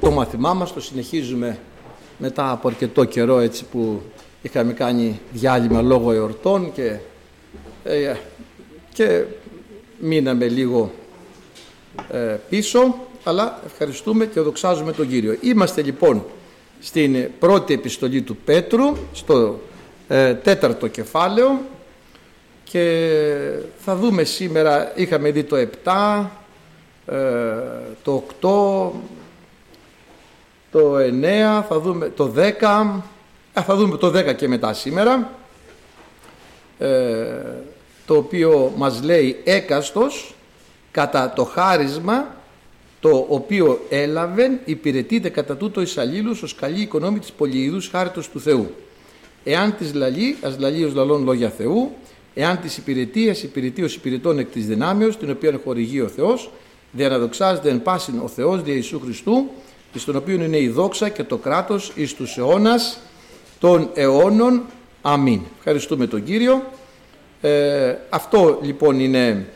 [0.00, 1.58] το μαθημά μας το συνεχίζουμε
[2.18, 4.02] μετά από αρκετό καιρό έτσι που
[4.42, 6.96] είχαμε κάνει διάλειμμα λόγω εορτών και,
[7.84, 8.14] ε,
[8.92, 9.24] και
[9.98, 10.90] μείναμε λίγο
[12.10, 12.94] ε, πίσω
[13.24, 15.36] αλλά ευχαριστούμε και δοξάζουμε τον Κύριο.
[15.40, 16.24] Είμαστε λοιπόν
[16.80, 19.60] στην πρώτη επιστολή του Πέτρου στο
[20.08, 21.60] ε, τέταρτο κεφάλαιο
[22.64, 23.16] και
[23.78, 26.24] θα δούμε σήμερα, είχαμε δει το 7,
[28.02, 28.98] το 8,
[30.70, 33.02] το 9, θα δούμε το 10,
[33.52, 35.30] θα δούμε το 10 και μετά σήμερα,
[36.78, 36.86] ε,
[38.06, 40.34] το οποίο μας λέει έκαστος
[40.90, 42.38] κατά το χάρισμα
[43.00, 48.40] το οποίο έλαβεν υπηρετείται κατά τούτο εις αλλήλους ως καλή οικονόμη της πολυειδούς χάριτος του
[48.40, 48.74] Θεού.
[49.44, 51.92] Εάν της λαλεί, ας λαλεί ως λαλών λόγια Θεού,
[52.34, 56.50] εάν της υπηρετεί, ας υπηρετεί ως υπηρετών εκ της δυνάμεως, την οποία χορηγεί ο Θεός,
[56.92, 59.50] διαναδοξάζεται εν πάσιν ο Θεός δια Ιησού Χριστού,
[59.92, 63.00] εις τον οποίο είναι η δόξα και το κράτος εις τους αιώνας
[63.58, 64.62] των αιώνων.
[65.02, 65.40] Αμήν.
[65.58, 66.62] Ευχαριστούμε τον Κύριο.
[67.40, 69.46] Ε, αυτό λοιπόν είναι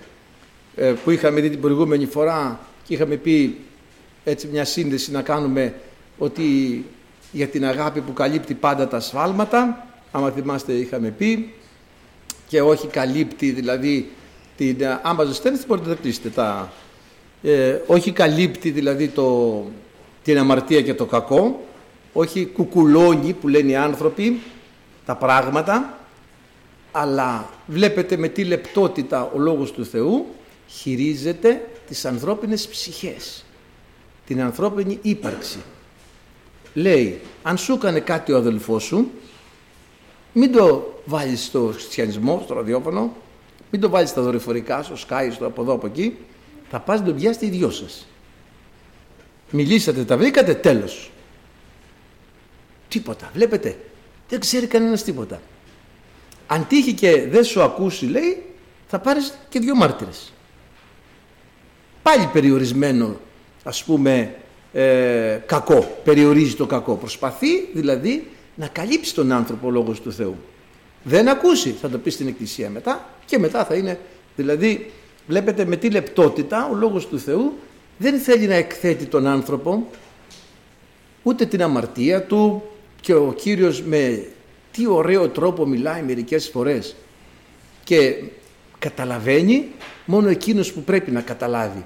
[0.77, 3.59] ε, που είχαμε δει την προηγούμενη φορά και είχαμε πει
[4.25, 5.75] έτσι μια σύνδεση να κάνουμε
[6.19, 6.85] ότι
[7.33, 11.53] για την αγάπη που καλύπτει πάντα τα σφάλματα άμα θυμάστε είχαμε πει
[12.49, 14.11] και όχι καλύπτει δηλαδή
[14.57, 16.73] την, άμα ζεσταίνεστε μπορείτε να κλείσετε τα,
[17.43, 19.65] ε, όχι καλύπτει δηλαδή το,
[20.25, 21.65] την αμαρτία και το κακό,
[22.13, 24.41] όχι κουκουλώνει που λένε οι άνθρωποι
[25.07, 25.99] τα πράγματα,
[26.93, 30.27] αλλά βλέπετε με τι λεπτότητα ο Λόγος του Θεού
[30.67, 33.45] χειρίζεται τις ανθρώπινες ψυχές,
[34.27, 35.59] την ανθρώπινη ύπαρξη.
[36.75, 39.11] Λέει, αν σου έκανε κάτι ο αδελφός σου,
[40.33, 43.17] μην το βάλεις στο χριστιανισμό, στο ραδιόφωνο,
[43.71, 46.17] μην το βάλεις στα δορυφορικά, στο Sky, στο από εδώ από εκεί,
[46.71, 48.07] θα πας να τον πιάσεις οι δυο σας.
[49.57, 51.11] Μιλήσατε, τα βρήκατε, τέλος.
[52.89, 53.31] Τίποτα.
[53.35, 53.77] Βλέπετε,
[54.29, 55.41] δεν ξέρει κανένας τίποτα.
[56.47, 58.43] Αν τύχει και δεν σου ακούσει, λέει,
[58.87, 60.33] θα πάρεις και δύο μάρτυρες.
[62.03, 63.17] Πάλι περιορισμένο,
[63.63, 64.35] ας πούμε,
[64.73, 66.01] ε, κακό.
[66.05, 66.95] Περιορίζει το κακό.
[66.95, 70.37] Προσπαθεί, δηλαδή, να καλύψει τον άνθρωπο λόγος του Θεού.
[71.03, 73.99] Δεν ακούσει, θα το πει στην εκκλησία μετά και μετά θα είναι,
[74.37, 74.93] δηλαδή,
[75.27, 77.59] βλέπετε με τι λεπτότητα ο λόγος του Θεού
[78.05, 79.87] δεν θέλει να εκθέτει τον άνθρωπο
[81.23, 82.63] ούτε την αμαρτία του
[83.01, 84.27] και ο Κύριος με
[84.71, 86.97] τι ωραίο τρόπο μιλάει μερικές φορές.
[87.85, 88.23] Και
[88.79, 89.69] καταλαβαίνει
[90.05, 91.85] μόνο εκείνος που πρέπει να καταλάβει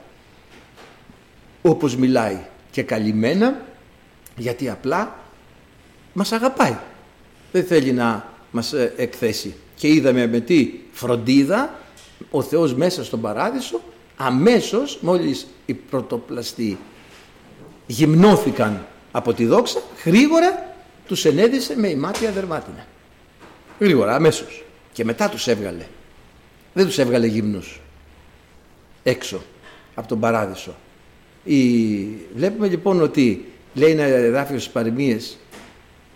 [1.63, 2.39] όπως μιλάει
[2.71, 3.67] και καλυμμένα
[4.37, 5.19] γιατί απλά
[6.13, 6.79] μας αγαπάει.
[7.53, 9.55] Δεν θέλει να μας ε, εκθέσει.
[9.75, 11.79] Και είδαμε με τι φροντίδα
[12.31, 13.81] ο Θεός μέσα στον παράδεισο
[14.19, 16.79] αμέσως μόλις οι πρωτοπλαστοί
[17.87, 20.75] γυμνώθηκαν από τη δόξα γρήγορα
[21.07, 22.87] τους ενέδισε με ημάτια δερμάτινα.
[23.81, 24.65] Γρήγορα αμέσως.
[24.93, 25.87] Και μετά τους έβγαλε.
[26.73, 27.81] Δεν τους έβγαλε γυμνούς.
[29.03, 29.43] Έξω
[29.95, 30.75] από τον παράδεισο.
[31.45, 31.59] Η...
[32.35, 35.39] βλέπουμε λοιπόν ότι λέει ένα εδάφιος στις παροιμίες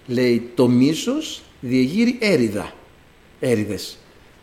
[0.07, 2.73] λέει το μίσος διεγείρει έριδα
[3.41, 3.99] έριδες.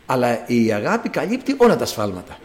[0.06, 2.38] Αλλά η αγάπη καλύπτει όλα τα σφάλματα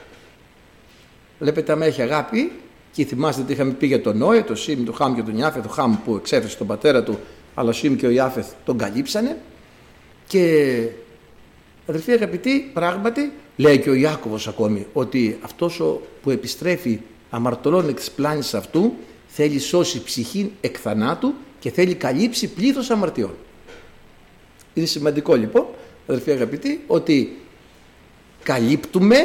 [1.40, 2.52] Βλέπετε, άμα έχει αγάπη,
[2.92, 5.64] και θυμάστε τι είχαμε πει για τον Νόε, το Σίμ, το Χάμ και τον Ιάφεθ,
[5.64, 7.20] το Χάμ που εξέφερε τον πατέρα του,
[7.56, 9.38] αλλά ο Σίμ και ο Ιάφεθ τον καλύψανε.
[10.28, 10.88] Και
[11.88, 17.96] αδερφοί αγαπητοί, πράγματι, λέει και ο Ιάκωβος ακόμη, ότι αυτός ο που επιστρέφει αμαρτωλών εκ
[17.96, 18.94] της πλάνης αυτού,
[19.28, 23.36] θέλει σώσει ψυχή εκ θανάτου και θέλει καλύψει πλήθος αμαρτιών.
[24.74, 25.66] Είναι σημαντικό λοιπόν,
[26.08, 27.38] αδερφοί αγαπητοί, ότι
[28.44, 29.18] καλύπτουμε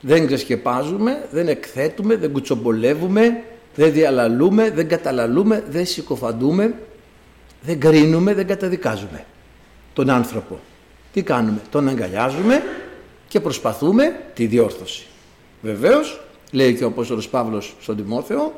[0.00, 3.42] δεν ξεσκεπάζουμε, δεν εκθέτουμε, δεν κουτσομπολεύουμε,
[3.74, 6.74] δεν διαλαλούμε, δεν καταλαλούμε, δεν συκοφαντούμε,
[7.62, 9.24] δεν κρίνουμε, δεν καταδικάζουμε
[9.92, 10.58] τον άνθρωπο.
[11.12, 12.62] Τι κάνουμε, τον αγκαλιάζουμε
[13.28, 15.06] και προσπαθούμε τη διόρθωση.
[15.62, 18.52] Βεβαίως, λέει και ο Απόστολος Παύλος στον Τιμόθεο,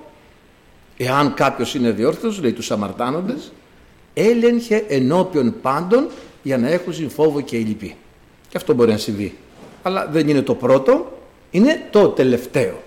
[0.97, 3.53] εάν κάποιος είναι διόρθωσος, λέει τους αμαρτάνοντες,
[4.15, 6.09] έλεγχε ενώπιον πάντων
[6.43, 7.97] για να έχουν φόβο και λυπή.
[8.49, 9.37] Και αυτό μπορεί να συμβεί.
[9.83, 11.19] Αλλά δεν είναι το πρώτο,
[11.53, 12.83] είναι το τελευταίο.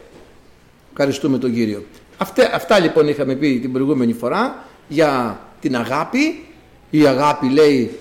[0.92, 1.86] Ευχαριστούμε τον Κύριο.
[2.18, 6.46] Αυτά, αυτά λοιπόν είχαμε πει την προηγούμενη φορά για την αγάπη.
[6.90, 8.00] Η αγάπη λέει,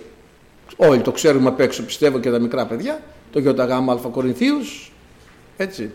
[0.77, 3.03] όλοι το ξέρουμε απ' έξω πιστεύω και τα μικρά παιδιά,
[3.33, 4.93] το ΙΓ αλφα Κορινθίους,
[5.57, 5.91] έτσι.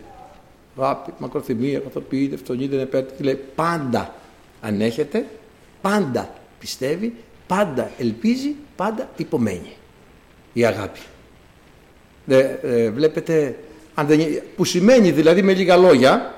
[0.78, 4.14] Αγάπη, μακροθυμία, καθοποιείται, φτωνείται, επέτυχε, λέει πάντα
[4.60, 5.26] ανέχεται,
[5.80, 7.14] πάντα πιστεύει,
[7.46, 9.72] πάντα ελπίζει, πάντα υπομένει
[10.52, 11.00] η αγάπη.
[12.26, 13.56] ε, βλέπετε
[14.56, 16.34] που σημαίνει δηλαδή με λίγα λόγια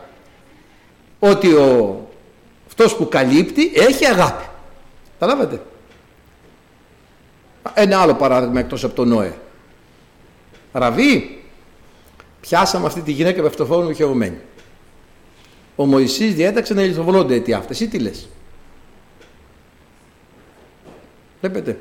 [1.19, 2.01] ότι ο
[2.67, 4.45] αυτός που καλύπτει έχει αγάπη.
[5.19, 5.63] Καταλάβατε.
[7.75, 9.35] Ένα άλλο παράδειγμα εκτός από τον Νόε.
[10.73, 11.43] Ραβή,
[12.41, 14.39] πιάσαμε αυτή τη γυναίκα πευτοφόνου χεωμένη.
[15.77, 17.81] Ο Μωυσής διέταξε να λιθοβολώνται αιτία αυτές.
[17.81, 18.29] Ή τι λες;
[21.41, 21.79] Βλέπετε.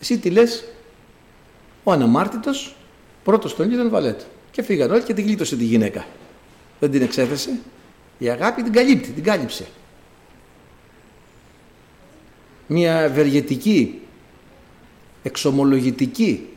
[0.00, 0.64] Εσύ τι λες;
[1.84, 2.76] Ο αναμάρτητος
[3.24, 4.24] πρώτος τον είδαν βαλέτο.
[4.54, 6.06] Και φύγαν όλοι και την γλίτωσε τη γυναίκα.
[6.80, 7.50] Δεν την εξέθεσε.
[8.18, 9.66] Η αγάπη την καλύπτει, την κάλυψε.
[12.66, 14.00] Μια ευεργετική,
[15.22, 16.48] εξομολογητική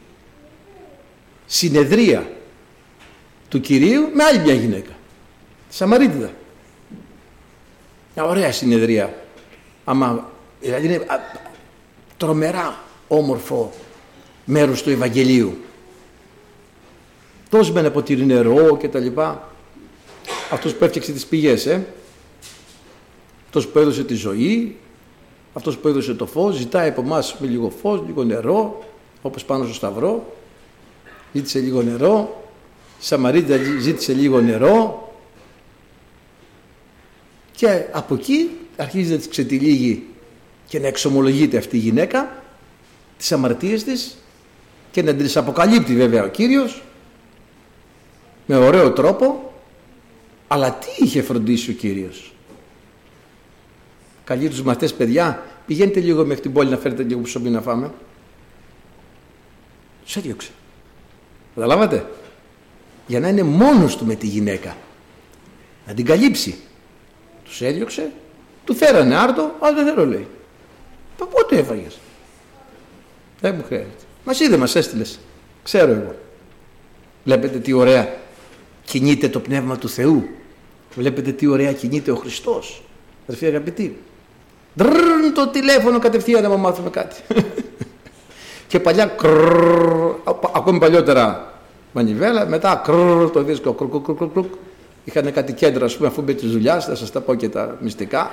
[1.45, 2.31] συνεδρία
[3.49, 4.91] του Κυρίου με άλλη μια γυναίκα.
[5.69, 6.31] Τη Σαμαρίτιδα.
[8.15, 9.13] Μια ωραία συνεδρία.
[9.85, 10.29] Άμα,
[10.61, 11.05] δηλαδή είναι
[12.17, 13.73] τρομερά όμορφο
[14.45, 15.57] μέρος του Ευαγγελίου.
[17.49, 19.51] Τόσο με ένα ποτήρι νερό και τα λοιπά.
[20.51, 21.87] Αυτός που έφτιαξε τις πηγές, ε.
[23.45, 24.77] Αυτός που έδωσε τη ζωή,
[25.53, 28.85] αυτός που έδωσε το φως, ζητάει από εμάς με λίγο φως, λίγο νερό,
[29.21, 30.35] όπως πάνω στο σταυρό.
[31.33, 32.43] Ζήτησε λίγο νερό,
[32.99, 35.11] η Σαμαρίτα ζήτησε λίγο νερό
[37.51, 40.05] και από εκεί αρχίζει να της ξετυλίγει
[40.67, 42.43] και να εξομολογείται αυτή η γυναίκα
[43.17, 44.17] τις αμαρτίες της
[44.91, 46.83] και να τις αποκαλύπτει βέβαια ο Κύριος
[48.47, 49.53] με ωραίο τρόπο
[50.47, 52.33] αλλά τι είχε φροντίσει ο Κύριος;
[54.23, 57.91] Καλεί τους μαθητές παιδιά πηγαίνετε λίγο μέχρι την πόλη να φέρετε λίγο ψωμί να φάμε.
[60.05, 60.49] Τους έδιωξε.
[61.55, 62.09] Καταλάβατε;
[63.07, 64.77] Για να είναι μόνος του με τη γυναίκα.
[65.87, 66.57] Να την καλύψει.
[67.43, 68.11] Τους έδιωξε
[68.65, 70.27] του φέρανε άρτο αλλά δεν θέλω λέει.
[71.17, 71.97] Πότε έφαγες;
[73.41, 74.03] Δεν μου χρειάζεται.
[74.25, 75.19] Μας είδε μας έστειλες.
[75.63, 76.15] ξέρω εγώ.
[77.23, 78.13] Βλέπετε τι ωραία
[78.87, 80.29] κινείται το Πνεύμα του Θεού.
[80.95, 82.83] Βλέπετε τι ωραία κινείται ο Χριστός.
[83.23, 83.97] Αδερφοί αγαπητοί.
[84.77, 87.15] Ντρρρρ, το τηλέφωνο κατευθείαν να μάθουμε κάτι
[88.67, 90.13] και παλιά κρρρ,
[90.53, 91.53] ακόμη παλιότερα
[91.91, 94.45] μανιβέλα μετά κρρρ, το δίσκο κρρ,
[95.03, 97.77] είχαν κάτι κέντρα ας πούμε αφού μπήκε τη δουλειά θα σας τα πω και τα
[97.81, 98.31] μυστικά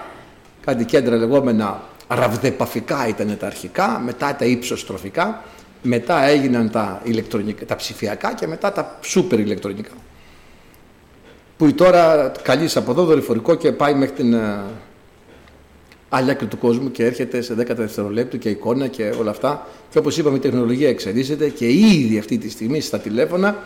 [0.65, 5.43] κάτι κέντρα λεγόμενα ραβδεπαφικά ήταν τα αρχικά μετά τα ύψοστροφικά
[5.83, 9.91] μετά έγιναν τα, ηλεκτρονικά, τα ψηφιακά και μετά τα σούπερ ηλεκτρονικά
[11.56, 14.62] που τώρα καλεί από εδώ δορυφορικό και πάει μέχρι την ε,
[16.09, 19.67] άλλη άκρη του κόσμου και έρχεται σε 10 δευτερολέπτου και εικόνα και όλα αυτά.
[19.91, 23.56] Και όπως είπαμε η τεχνολογία εξελίσσεται και ήδη αυτή τη στιγμή στα τηλέφωνα.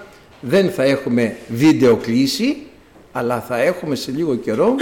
[0.40, 2.56] Δεν θα έχουμε βίντεο κλίση
[3.12, 4.74] αλλά θα έχουμε σε λίγο καιρό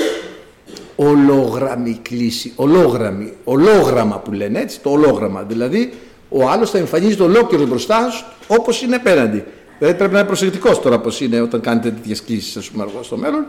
[0.97, 5.43] ολόγραμμη κλίση, ολόγραμμη, ολόγραμμα που λένε έτσι, το ολόγραμμα.
[5.43, 5.93] Δηλαδή
[6.29, 9.45] ο άλλος θα εμφανίζεται ολόκληρο μπροστά σου όπως είναι απέναντι.
[9.79, 13.03] Δηλαδή πρέπει να είναι προσεκτικός τώρα πώ είναι όταν κάνετε τέτοιες κλήσεις, ας πούμε, αργό
[13.03, 13.47] στο μέλλον.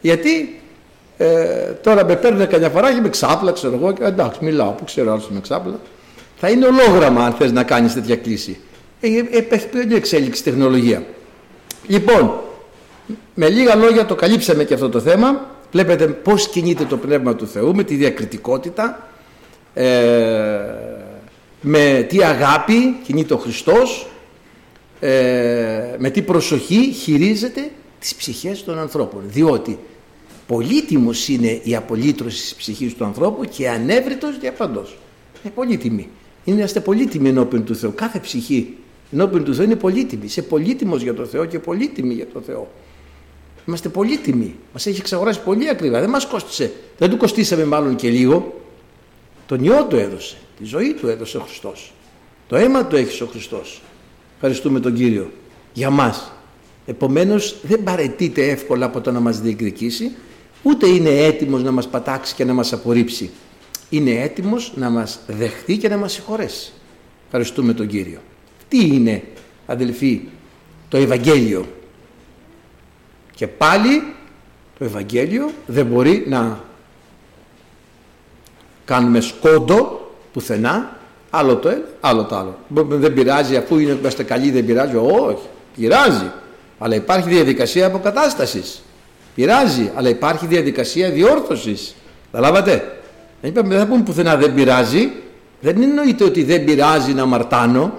[0.00, 0.60] Γιατί
[1.16, 4.84] ε, τώρα με παίρνουν καμιά φορά και με ξάπλα, ξέρω εγώ, και εντάξει, μιλάω που
[4.84, 5.80] ξέρω άλλος με ξάπλα.
[6.36, 8.60] Θα είναι ολόγραμμα αν θες να κάνεις τέτοια κλίση.
[9.00, 11.04] Ε, ε, έχει πολύ εξέλιξη τεχνολογία.
[11.86, 12.40] Λοιπόν,
[13.34, 15.48] με λίγα λόγια το καλύψαμε και αυτό το θέμα.
[15.72, 19.08] Βλέπετε πώς κινείται το Πνεύμα του Θεού με τη διακριτικότητα,
[19.74, 19.88] ε,
[21.60, 24.06] με τι αγάπη κινείται ο Χριστός,
[25.00, 27.70] ε, με τι προσοχή χειρίζεται
[28.00, 29.22] τις ψυχές των ανθρώπων.
[29.26, 29.78] Διότι
[30.46, 34.98] πολύτιμος είναι η απολύτρωση της ψυχής του ανθρώπου και ανέβριτος διαπαντός.
[35.42, 36.08] Είναι πολύτιμη.
[36.44, 37.92] Είμαστε πολύτιμοι ενώπιον του Θεού.
[37.94, 38.76] Κάθε ψυχή
[39.12, 40.24] ενώπιον του Θεού είναι πολύτιμη.
[40.24, 42.70] Είσαι πολύτιμος για το Θεό και πολύτιμη για το Θεό.
[43.66, 44.54] Είμαστε πολύτιμοι.
[44.72, 46.00] Μας έχει εξαγοράσει πολύ ακριβά.
[46.00, 46.72] Δεν μας κόστησε.
[46.98, 48.60] Δεν του κοστίσαμε μάλλον και λίγο.
[49.46, 50.36] Τον ιό του έδωσε.
[50.58, 51.92] Τη ζωή του έδωσε ο Χριστός.
[52.48, 53.80] Το αίμα του έχεις ο Χριστός.
[54.42, 55.30] Ευχαριστούμε τον Κύριο.
[55.72, 56.32] Για μας.
[56.86, 60.12] Επομένως δεν παρετείται εύκολα από το να μας διεκδικήσει,
[60.62, 63.30] ούτε είναι έτοιμος να μας πατάξει και να μας απορρίψει.
[63.90, 66.72] Είναι έτοιμος να μας δεχτεί και να μας συγχωρέσει.
[67.24, 68.20] Ευχαριστούμε τον Κύριο.
[68.68, 69.22] Τι είναι,
[69.66, 70.20] αδελφοί,
[70.88, 71.66] το Ευαγγέλιο;
[73.34, 74.02] Και πάλι
[74.78, 76.64] το Ευαγγέλιο δεν μπορεί να
[78.84, 80.99] κάνουμε σκόντο πουθενά,
[81.30, 82.58] άλλο το ένα, άλλο το άλλο.
[82.86, 85.46] Δεν πειράζει αφού είναι, είμαστε καλοί δεν πειράζει, όχι,
[85.76, 86.30] πειράζει.
[86.78, 88.82] Αλλά υπάρχει διαδικασία αποκατάστασης.
[89.34, 91.94] Πειράζει, αλλά υπάρχει διαδικασία διόρθωσης.
[92.32, 93.00] Καταλάβατε.
[93.40, 95.12] Δεν είπαμε, δεν θα πούμε πουθενά δεν πειράζει.
[95.60, 97.92] Δεν εννοείται ότι δεν πειράζει να μαρτάνω.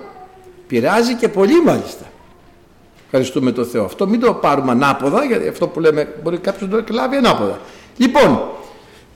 [0.67, 2.05] Πειράζει και πολύ μάλιστα.
[3.05, 3.83] Ευχαριστούμε τον Θεό.
[3.85, 7.59] Αυτό μην το πάρουμε ανάποδα, γιατί αυτό που λέμε μπορεί κάποιος να το εκλάβει ανάποδα.
[7.97, 8.41] Λοιπόν,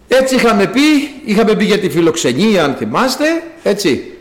[0.07, 0.81] έτσι είχαμε πει,
[1.25, 3.25] είχαμε πει για τη φιλοξενία, αν θυμάστε,
[3.63, 4.11] έτσι.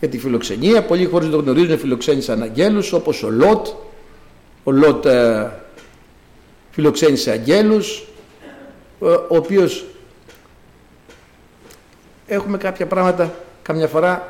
[0.00, 3.66] Για τη φιλοξενία, πολλοί χωρίς να το γνωρίζουν φιλοξένησαν αγγέλους, όπως ο Λότ.
[4.64, 5.50] Ο Λότ ε,
[6.70, 8.06] φιλοξένησε αγγέλους,
[9.00, 9.84] ε, ο οποίος
[12.26, 14.28] έχουμε κάποια πράγματα, καμιά φορά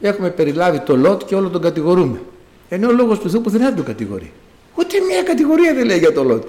[0.00, 2.20] έχουμε περιλάβει το Λότ και όλο τον κατηγορούμε.
[2.68, 4.32] Ενώ ο λόγος του Θεού που δεν τον κατηγορεί.
[4.74, 6.44] Ούτε μια κατηγορία δεν λέει για το Λότ.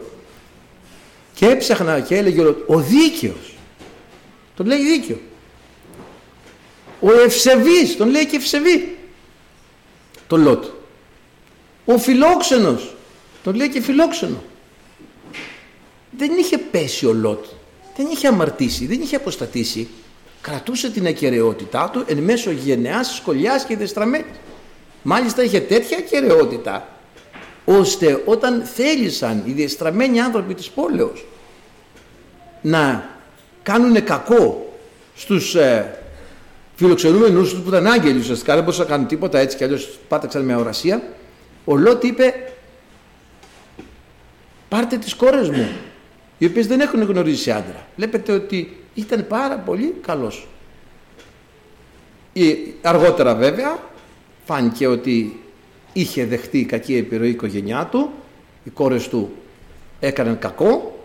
[1.34, 3.54] Και έψαχνα και έλεγε ο Λότ, ο δίκαιος.
[4.60, 5.20] Τον λέει δίκαιο.
[7.00, 8.98] Ο ευσεβής, τον λέει και ευσεβή.
[10.28, 10.66] Το Λότ.
[11.86, 12.96] Ο φιλόξενος,
[13.44, 14.44] τον λέει και φιλόξενο.
[16.12, 17.46] Δεν είχε πέσει ο Λότ.
[17.96, 19.88] Δεν είχε αμαρτήσει, δεν είχε αποστατήσει.
[20.42, 24.38] Κρατούσε την ακαιρεότητά του εν μέσω γενεάς, σκολιάς και δεστραμένης.
[25.04, 26.88] Μάλιστα είχε τέτοια ακαιρεότητα
[27.66, 31.26] ώστε όταν θέλησαν οι διεστραμμένοι άνθρωποι της πόλεως
[32.62, 33.18] να
[33.64, 34.74] κάνουν κακό
[35.16, 36.00] στους ε,
[36.76, 38.54] φιλοξενούμενους τους που ήταν άγγελοι ουσιαστικά.
[38.54, 41.04] Δεν μπορούσαν να κάνουν τίποτα έτσι κι αλλιώς πάταξαν με ορασία.
[41.66, 42.54] Ο Λότ είπε
[44.70, 45.70] πάρτε τις κόρες μου
[46.38, 47.88] οι οποίες δεν έχουν γνωρίσει άντρα.
[47.96, 50.48] Βλέπετε ότι ήταν πάρα πολύ καλός
[52.82, 53.80] αργότερα βέβαια
[54.46, 55.40] φάνηκε ότι
[55.94, 58.12] είχε δεχτεί κακή επιρροή η οικογένειά του
[58.64, 59.32] οι κόρες του
[60.00, 60.99] έκαναν κακό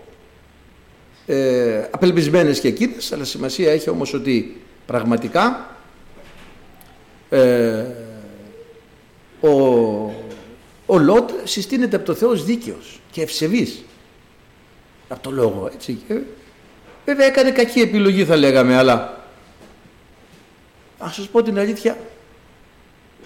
[1.27, 5.77] ε, απελπισμένες και εκείνες αλλά σημασία έχει όμως ότι πραγματικά
[7.31, 7.85] ε,
[9.41, 9.51] ο,
[10.87, 13.85] ο Λότ συστήνεται από το Θεός δίκαιος και ευσεβής.
[15.09, 15.99] Από το λόγο έτσι.
[16.09, 16.19] Και,
[17.05, 19.25] βέβαια έκανε κακή επιλογή θα λέγαμε αλλά
[20.99, 21.97] ας σας πω την αλήθεια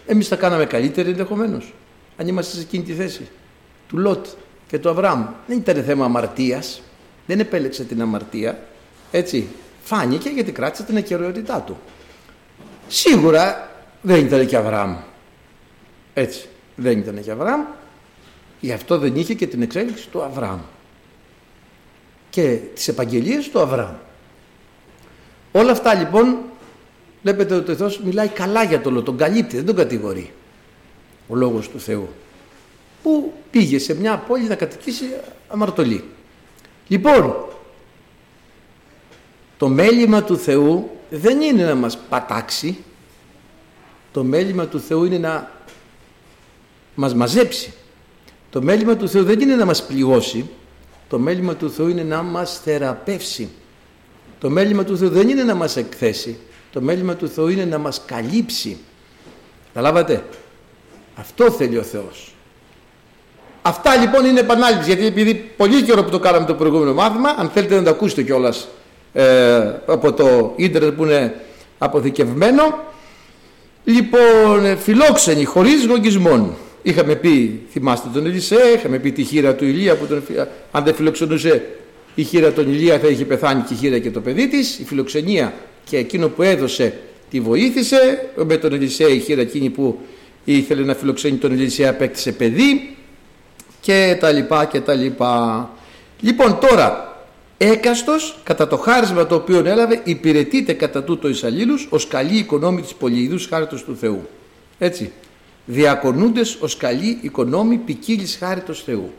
[0.06, 1.74] εμείς θα κάναμε καλύτερη ενδεχομένως.
[2.16, 3.28] αν είμαστε σε εκείνη τη θέση
[3.88, 4.26] του Λότ
[4.68, 5.26] και του Αβραάμ.
[5.46, 6.82] Δεν ήταν θέμα αμαρτίας
[7.28, 8.58] δεν επέλεξε την αμαρτία
[9.11, 9.49] έτσι.
[9.82, 11.78] Φάνηκε γιατί κράτησε την ακαιρεότητά του.
[12.88, 13.70] Σίγουρα
[14.02, 14.97] δεν ήταν και Αβραάμ.
[16.14, 17.61] Έτσι δεν ήταν και Αβραάμ.
[18.61, 20.61] Γι' αυτό δεν είχε και την εξέλιξη του Αβραάμ.
[22.30, 23.94] Και τις επαγγελίες του Αβραάμ.
[25.52, 26.37] Όλα αυτά λοιπόν
[27.23, 30.32] βλέπετε ότι ο Θεός μιλάει καλά για το λόγο τον καλύπτει δεν τον κατηγορεί.
[31.28, 32.08] Ο λόγος του Θεού.
[33.02, 35.04] Που πήγε σε μια πόλη να κατοικήσει
[35.49, 36.04] αμαρτωλή
[36.88, 37.35] λοιπόν
[39.59, 42.78] το μέλημα του Θεού δεν είναι να μας πατάξει.
[44.12, 45.50] Το μέλημα του Θεού είναι να
[46.95, 47.73] μας μαζέψει.
[48.50, 50.50] Το μέλημα του Θεού δεν είναι να μας πληγώσει.
[51.09, 53.49] Το μέλημα του Θεού είναι να μας θεραπεύσει.
[54.40, 56.38] Το μέλημα του Θεού δεν είναι να μας εκθέσει.
[56.73, 58.78] Το μέλημα του Θεού είναι να μας καλύψει.
[59.66, 60.25] Καταλάβατε;
[61.16, 62.33] Αυτό θέλει ο Θεός
[63.68, 67.48] αυτά λοιπόν είναι επανάληψη γιατί επειδή πολύ καιρό που το κάναμε το προηγούμενο μάθημα αν
[67.48, 68.68] θέλετε να το ακούσετε κιόλας
[69.12, 71.34] ε, από το ίντερνετ που είναι
[71.78, 72.62] αποθηκευμένο
[73.84, 79.96] λοιπόν φιλόξενοι χωρίς γογγισμόν είχαμε πει θυμάστε τον Ελισέ είχαμε πει τη χείρα του Ηλία
[79.96, 80.22] που τον,
[80.70, 81.62] αν δεν φιλοξενούσε
[82.18, 84.78] η χείρα τον Ηλία θα είχε πεθάνει και η χείρα και το παιδί της.
[84.78, 86.98] Η φιλοξενία και εκείνο που έδωσε
[87.30, 88.28] τη βοήθησε.
[88.46, 89.98] Με τον Ελισέ η χείρα εκείνη που
[90.44, 92.96] ήθελε να φιλοξενεί τον Ελισέ απέκτησε παιδί
[93.80, 95.70] και τα λοιπά και τα λοιπά
[96.20, 97.08] λοιπόν τώρα
[97.61, 102.80] Έκαστος κατά το χάρισμα το οποίο έλαβε υπηρετείται κατά τούτο εις αλλήλους ως καλή οικονόμη
[102.80, 104.28] της πολυειδούς χάριτος του Θεού.
[104.78, 105.12] Έτσι.
[105.66, 109.12] Διακονούντες ως καλή οικονόμη ποικίλης χάριτος Θεού.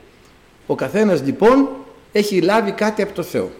[0.68, 1.70] Ο καθένας λοιπόν
[2.12, 3.52] έχει λάβει κάτι από το Θεό.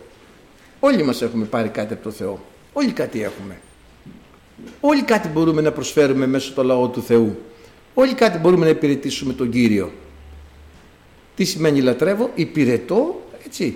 [0.80, 2.40] Όλοι μας έχουμε πάρει κάτι από το Θεό.
[2.74, 3.60] Όλοι κάτι έχουμε.
[4.80, 7.40] Όλοι κάτι μπορούμε να προσφέρουμε μέσω του λαό του Θεού.
[7.94, 9.92] Όλοι κάτι μπορούμε να υπηρετήσουμε τον Κύριο.
[11.40, 13.76] Τι σημαίνει λατρεύω, υπηρετώ, έτσι,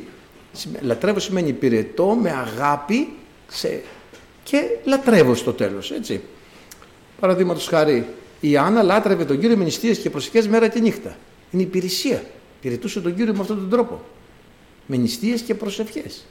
[0.81, 3.09] Λατρεύω σημαίνει υπηρετώ με αγάπη
[3.47, 3.81] σε...
[4.43, 6.21] και λατρεύω στο τέλος, έτσι.
[7.19, 8.05] Παραδείγματος χάρη,
[8.39, 11.17] η Άννα λάτρευε τον Κύριο με νηστείες και προσευχές μέρα και νύχτα.
[11.51, 12.23] Είναι υπηρεσία.
[12.59, 14.01] Υπηρετούσε τον Κύριο με αυτόν τον τρόπο.
[14.85, 16.25] Με νηστείες και προσευχές.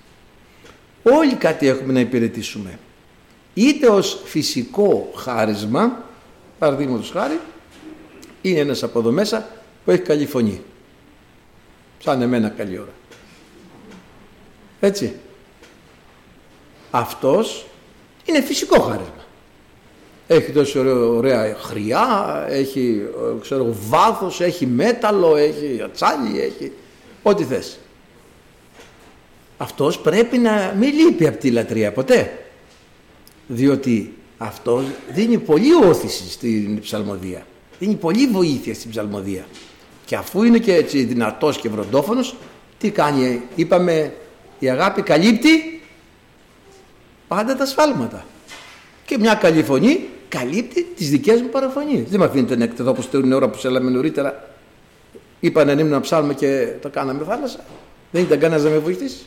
[1.03, 2.79] Όλοι κάτι έχουμε να υπηρετήσουμε.
[3.55, 6.05] Είτε ως φυσικό χάρισμα,
[6.59, 7.41] παραδείγματος χάρη,
[8.43, 9.49] είναι ένας από εδώ μέσα
[9.85, 10.61] που έχει καλή φωνή.
[12.05, 12.93] Σαν εμένα καλή ώρα.
[14.81, 15.15] Έτσι.
[16.91, 17.67] Αυτός
[18.25, 19.25] είναι φυσικό χάρισμα.
[20.27, 20.81] Έχει τόσο
[21.17, 23.03] ωραία χρειά, έχει
[23.41, 26.73] ξέρω, βάθος, έχει μέταλλο, έχει ατσάλι, έχει
[27.23, 27.79] ό,τι θες.
[29.57, 32.47] Αυτός πρέπει να μην λείπει από τη λατρεία ποτέ.
[33.47, 37.47] Διότι αυτός δίνει πολύ όθηση στην ψαλμοδία.
[37.79, 39.47] Δίνει πολύ βοήθεια στην ψαλμοδία.
[40.05, 42.37] Και αφού είναι και έτσι δυνατός και βροντόφωνος,
[42.79, 44.15] τι κάνει, είπαμε
[44.59, 45.81] η αγάπη καλύπτει
[47.29, 48.25] πάντα τα σφάλματα.
[49.05, 52.09] Και μια καλή φωνή καλύπτει τις δικές μου παραφωνίες.
[52.09, 54.49] Δεν με αφήνετε να εκτεθώ όπως την ώρα που σέλαμε νωρίτερα.
[55.41, 57.65] Είπα να ήμουν να ψάλουμε και το κάναμε θάλασσα.
[58.11, 59.27] Δεν ήταν κανένας να με βοηθήσει.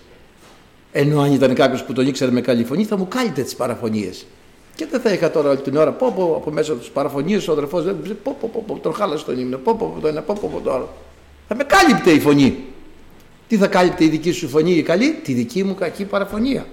[0.91, 4.25] Ενώ αν ήταν κάποιος που τον ήξερε με καλή φωνή θα μου κάλυπτε τις παραφωνίες.
[4.75, 7.51] Και δεν θα είχα τώρα όλη την ώρα πω, πω, από μέσα τους παραφωνίες ο
[7.51, 7.84] αδερφός.
[8.24, 9.58] Πω, πω, πω, πω, τον χάλασε τον ύμνο.
[9.58, 10.94] Πω, πω, πω, το ένα, πω, πω, πω, το άλλο.
[11.48, 12.63] Θα με κάλυπτε η φωνή.
[13.48, 16.65] Τι θα κάλυπτε η δική σου φωνή η καλή, τη δική μου κακή παραφωνία.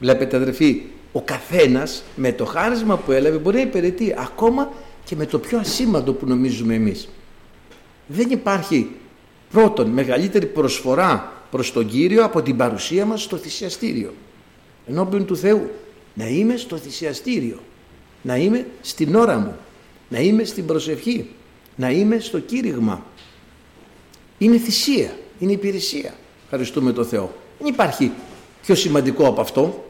[0.00, 0.82] Βλέπετε αδερφοί,
[1.12, 4.72] ο καθένας με το χάρισμα που έλαβε μπορεί να υπηρετεί ακόμα
[5.04, 7.08] και με το πιο ασήμαντο που νομίζουμε εμείς.
[8.06, 8.90] Δεν υπάρχει
[9.50, 14.12] πρώτον μεγαλύτερη προσφορά προς τον Κύριο από την παρουσία μας στο θυσιαστήριο
[14.86, 15.70] ενώπιον του Θεού
[16.16, 17.58] να είμαι στο θυσιαστήριο.
[18.22, 19.56] Να είμαι στην ώρα μου.
[20.08, 21.30] Να είμαι στην προσευχή.
[21.76, 23.04] Να είμαι στο κήρυγμα.
[24.38, 26.14] Είναι θυσία, είναι υπηρεσία.
[26.44, 27.34] Ευχαριστούμε τον Θεό.
[27.58, 28.12] Δεν υπάρχει
[28.62, 29.84] πιο σημαντικό από αυτό.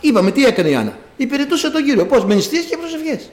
[0.00, 0.98] Είπαμε τι έκανε η Άννα.
[1.16, 2.06] Υπηρετούσε τον Κύριο.
[2.06, 3.30] Πως με νηστείες και προσευχές.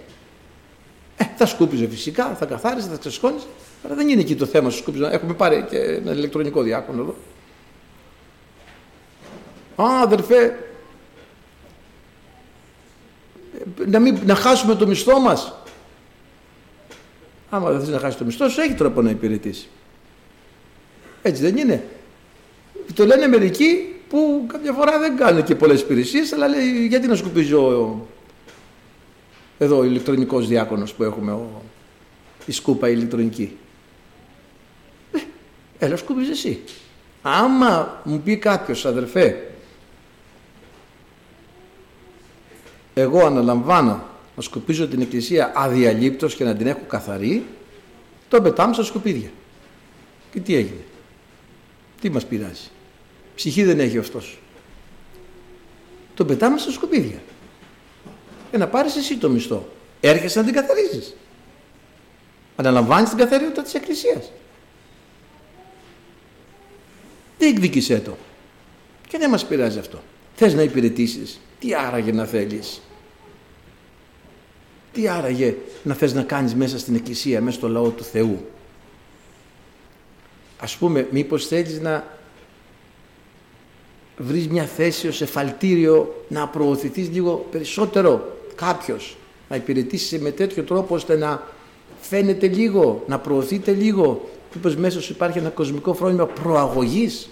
[1.17, 3.45] Ε, θα σκούπιζε φυσικά, θα καθάριζε, θα ξεσκόνιζε.
[3.85, 5.09] Αλλά δεν είναι εκεί το θέμα σου σκούπιζε.
[5.11, 7.15] Έχουμε πάρει και ένα ηλεκτρονικό διάκονο εδώ.
[9.89, 10.57] Α, αδερφέ,
[13.87, 15.53] να, μην, να χάσουμε το μισθό μας.
[17.49, 19.67] Άμα δεν θες να χάσεις το μισθό σου, έχει τρόπο να υπηρετήσει.
[21.21, 21.83] Έτσι δεν είναι.
[22.93, 27.15] Το λένε μερικοί που κάποια φορά δεν κάνουν και πολλές υπηρεσίες, αλλά λέει γιατί να
[27.15, 28.07] σκουπίζει ο,
[29.57, 31.61] εδώ ο ηλεκτρονικός διάκονος που έχουμε, ο,
[32.45, 33.57] η σκούπα ηλεκτρονική.
[35.11, 35.19] Ε,
[35.79, 36.59] έλα σκουπίζει εσύ.
[37.21, 39.52] Άμα μου πει κάποιος αδερφέ,
[42.93, 44.03] εγώ αναλαμβάνω
[44.35, 47.45] να σκουπίζω την εκκλησία αδιαλείπτως και να την έχω καθαρή,
[48.27, 49.29] το πετάμε στα σκουπίδια.
[50.31, 50.83] Και τι έγινε;
[52.01, 52.69] Τι μας πειράζει;
[53.35, 54.37] Ψυχή δεν έχει αυτός.
[56.13, 57.21] Το πετάμε στα σκουπίδια.
[58.51, 59.69] Και να πάρεις εσύ το μισθό.
[59.99, 61.15] Έρχεσαι να την καθαρίζεις.
[62.55, 64.31] Αναλαμβάνεις την καθαριότητα της Εκκλησίας.
[67.37, 68.17] Διεκδίκησέ το.
[69.07, 70.01] Και δεν μας πειράζει αυτό.
[70.35, 71.39] Θες να υπηρετήσεις.
[71.63, 72.81] Τι άραγε να θέλεις;
[74.91, 78.45] Τι άραγε να θες να κάνεις μέσα στην εκκλησία, μέσα στο λαό του Θεού;
[80.59, 82.07] Ας πούμε, μήπως θέλεις να
[84.17, 89.17] βρεις μια θέση ως εφαλτήριο να προωθηθείς λίγο περισσότερο κάποιος
[89.49, 91.43] να υπηρετήσεις με τέτοιο τρόπο ώστε να
[92.01, 97.29] φαίνεται λίγο, να προωθείτε λίγο μήπως μέσα σου υπάρχει ένα κοσμικό φρόνημα προαγωγής;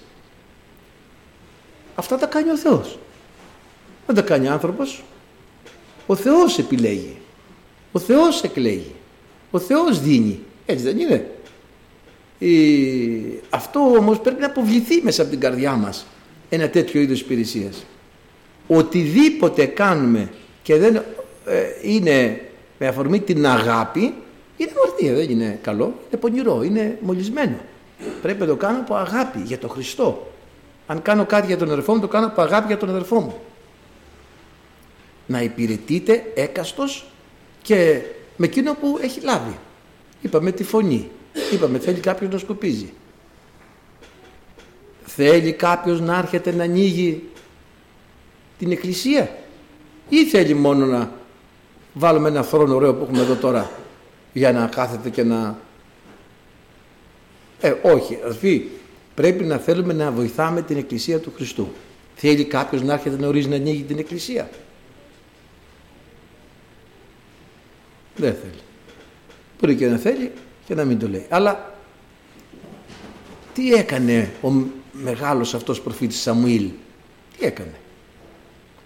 [1.96, 3.00] Αυτά τα κάνει ο Θεός
[4.06, 5.04] δεν τα κάνει άνθρωπος
[6.06, 7.18] ο Θεός επιλέγει
[7.92, 8.96] ο Θεός εκλέγει
[9.52, 11.32] ο Θεός δίνει έτσι δεν είναι
[12.40, 12.48] ε,
[13.50, 16.06] αυτό όμως πρέπει να αποβληθεί μέσα από την καρδιά μας
[16.50, 17.86] ένα τέτοιο είδος υπηρεσίας.
[18.68, 20.32] Οτιδήποτε κάνουμε
[20.64, 21.02] και δεν ε,
[21.82, 22.42] είναι
[22.80, 24.14] με αφορμή την αγάπη
[24.58, 27.56] είναι αμαρτία, δεν είναι καλό, είναι πονηρό, είναι μολυσμένο.
[28.22, 30.32] Πρέπει να το κάνω από αγάπη για τον Χριστό.
[30.88, 33.36] Αν κάνω κάτι για τον αδερφό μου, το κάνω από αγάπη για τον αδερφό μου.
[35.28, 37.06] Να υπηρετείτε έκαστος
[37.62, 38.02] και
[38.38, 39.58] με εκείνο που έχει λάβει.
[40.22, 41.10] Είπαμε τη φωνή.
[41.54, 42.94] Είπαμε θέλει κάποιος να σκουπίζει.
[45.06, 47.30] Θέλει κάποιος να έρχεται να ανοίγει
[48.58, 49.36] την εκκλησία
[50.10, 51.12] ή θέλει μόνο να
[51.94, 53.72] βάλουμε ένα θρόνο ωραίο που έχουμε εδώ τώρα
[54.34, 55.60] για να κάθεται και να...
[57.62, 58.68] Ε, όχι, αδελφοί,
[59.16, 61.68] πρέπει να θέλουμε να βοηθάμε την εκκλησία του Χριστού.
[62.16, 64.50] Θέλει κάποιος να έρχεται νωρίς να ανοίγει την εκκλησία.
[68.16, 68.62] Δεν θέλει.
[69.60, 70.32] Μπορεί και να θέλει
[70.66, 71.26] και να μην το λέει.
[71.30, 71.76] Αλλά
[73.54, 74.50] τι έκανε ο
[74.92, 76.70] μεγάλος αυτός προφήτης Σαμουήλ;
[77.38, 77.74] Τι έκανε;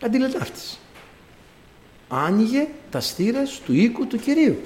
[0.01, 0.79] Αντιλετάφτης.
[2.07, 4.57] Άνοιγε τα στήρες του οίκου του Κυρίου.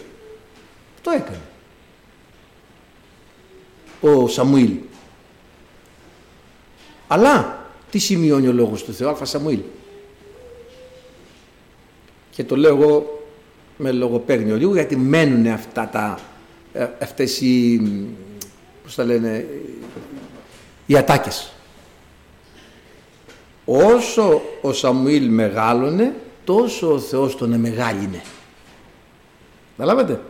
[0.96, 1.42] Αυτό έκανε.
[4.02, 4.76] Ο Σαμουήλ.
[7.08, 9.60] Αλλά τι σημειώνει ο λόγος του Θεού, Αλφα Σαμουήλ;
[12.32, 13.19] Και το λέω εγώ
[13.82, 16.20] με λογοπαίγνιο λίγο γιατί μένουν αυτά τα,
[16.74, 17.82] ε, αυτές οι,
[18.84, 19.46] πώς τα λένε,
[20.86, 21.54] οι ατάκες.
[23.66, 26.14] Όσο ο Σαμουήλ μεγάλωνε,
[26.44, 28.22] τόσο ο Θεός τον εμεγάλινε.
[29.78, 30.22] Καταλάβατε;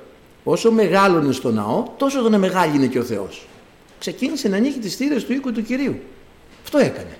[0.43, 3.47] Όσο μεγάλωνε στο ναό, τόσο τον εμεγάλινε και ο Θεός.
[3.99, 5.99] Ξεκίνησε να ανοίγει τις θύρες του οίκου του Κυρίου.
[6.63, 7.17] Αυτό έκανε.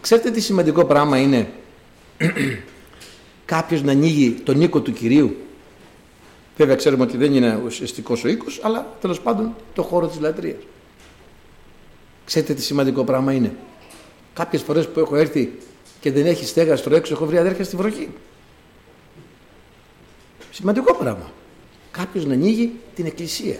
[0.00, 1.48] Ξέρετε τι σημαντικό πράγμα είναι;
[3.48, 5.36] Κάποιος να ανοίγει τον οίκο του Κυρίου.
[6.56, 10.62] Βέβαια ξέρουμε ότι δεν είναι ουσιαστικός ο οίκος, αλλά τέλος πάντων το χώρο της λατρείας.
[12.24, 13.54] Ξέρετε τι σημαντικό πράγμα είναι.
[14.34, 15.52] Κάποιες φορές που έχω έρθει
[16.00, 18.08] και δεν έχει στέγα στο έξω, έχω βρει αδέρφια στη βροχή.
[20.50, 21.32] Σημαντικό πράγμα.
[21.90, 23.56] Κάποιος να ανοίγει την εκκλησία.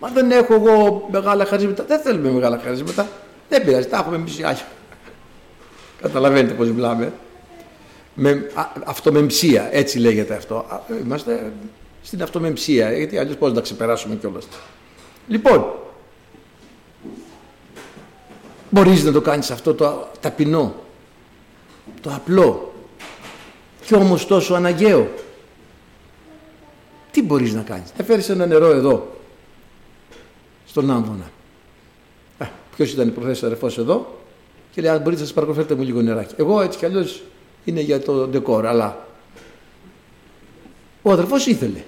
[0.00, 1.84] Μα δεν έχω εγώ μεγάλα χαρίσματα.
[1.84, 3.08] Δεν θέλουμε μεγάλα χαρίσματα.
[3.48, 4.44] Δεν πειράζει, τα έχουμε εμείς οι
[6.00, 7.12] Καταλαβαίνετε πώς μιλάμε.
[8.14, 8.50] Με,
[8.84, 10.64] αυτομεμψία, έτσι λέγεται αυτό.
[11.04, 11.52] Είμαστε
[12.02, 14.48] στην αυτομεμψία, γιατί αλλιώς πώς να τα ξεπεράσουμε κιόλας.
[15.28, 15.72] Λοιπόν,
[18.70, 20.74] μπορείς να το κάνεις αυτό το ταπεινό,
[22.00, 22.72] το απλό
[23.86, 25.10] και όμως τόσο αναγκαίο.
[27.10, 29.16] Τι μπορείς να κάνεις; Θα φέρεις ένα νερό εδώ,
[30.66, 31.30] στον Άμβονα.
[32.76, 34.18] Ποιος ήταν η προθέση αδερφό εδώ
[34.70, 36.34] και λέει: Αν μπορείτε, σα παρακολουθείτε μου λίγο νεράκι.
[36.36, 37.22] Εγώ έτσι κι αλλιώς
[37.64, 39.06] είναι για το ντεκόρ, αλλά
[41.02, 41.82] ο αδερφός ήθελε.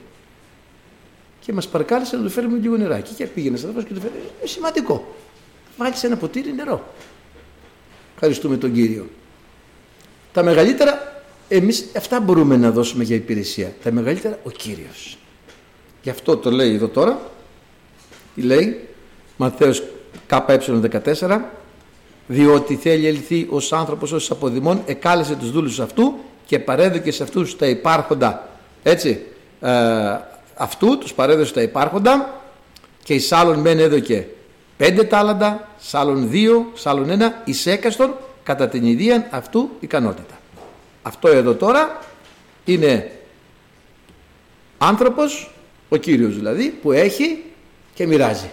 [1.40, 3.14] Και μας παρακάλεσε να του φέρουμε λίγο νεράκι.
[3.14, 4.14] Και πήγαινε αδερφός και του φέρει.
[4.14, 5.14] Είναι σημαντικό.
[5.76, 6.94] Βάλει ένα ποτήρι νερό.
[8.14, 9.08] Ευχαριστούμε τον κύριο.
[10.32, 13.74] Τα μεγαλύτερα, εμείς αυτά μπορούμε να δώσουμε για υπηρεσία.
[13.82, 15.18] Τα μεγαλύτερα, ο Κύριος.
[16.02, 17.30] Γι' αυτό το λέει εδώ τώρα.
[18.34, 18.88] Λέει,
[19.36, 19.82] Μαθαίος
[20.28, 21.40] ΚΕ14
[22.26, 26.14] διότι θέλει ελθεί ως άνθρωπος ως αποδημών εκάλεσε τους δούλους αυτού
[26.46, 28.48] και παρέδωκε σε αυτούς τα υπάρχοντα
[28.82, 29.26] έτσι
[29.60, 29.70] ε,
[30.54, 32.40] αυτού τους παρέδωσε τα υπάρχοντα
[33.02, 34.26] και εις άλλον μεν έδωκε
[34.76, 40.38] πέντε τάλαντα, σ' άλλον δύο, σ' άλλον ένα, εις έκαστον κατά την ιδία αυτού ικανότητα.
[41.02, 41.98] Αυτό εδώ τώρα
[42.64, 43.10] είναι
[44.78, 45.54] άνθρωπος,
[45.88, 47.42] ο Κύριος δηλαδή, που έχει
[47.94, 48.50] και μοιράζει.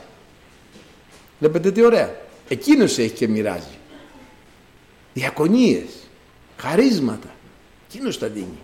[1.39, 2.15] Βλέπετε τι ωραία.
[2.51, 3.77] Εκείνος έχει και μοιράζει.
[5.13, 5.89] Διακονίες,
[6.57, 7.29] χαρίσματα.
[7.89, 8.59] Εκείνος τα δίνει.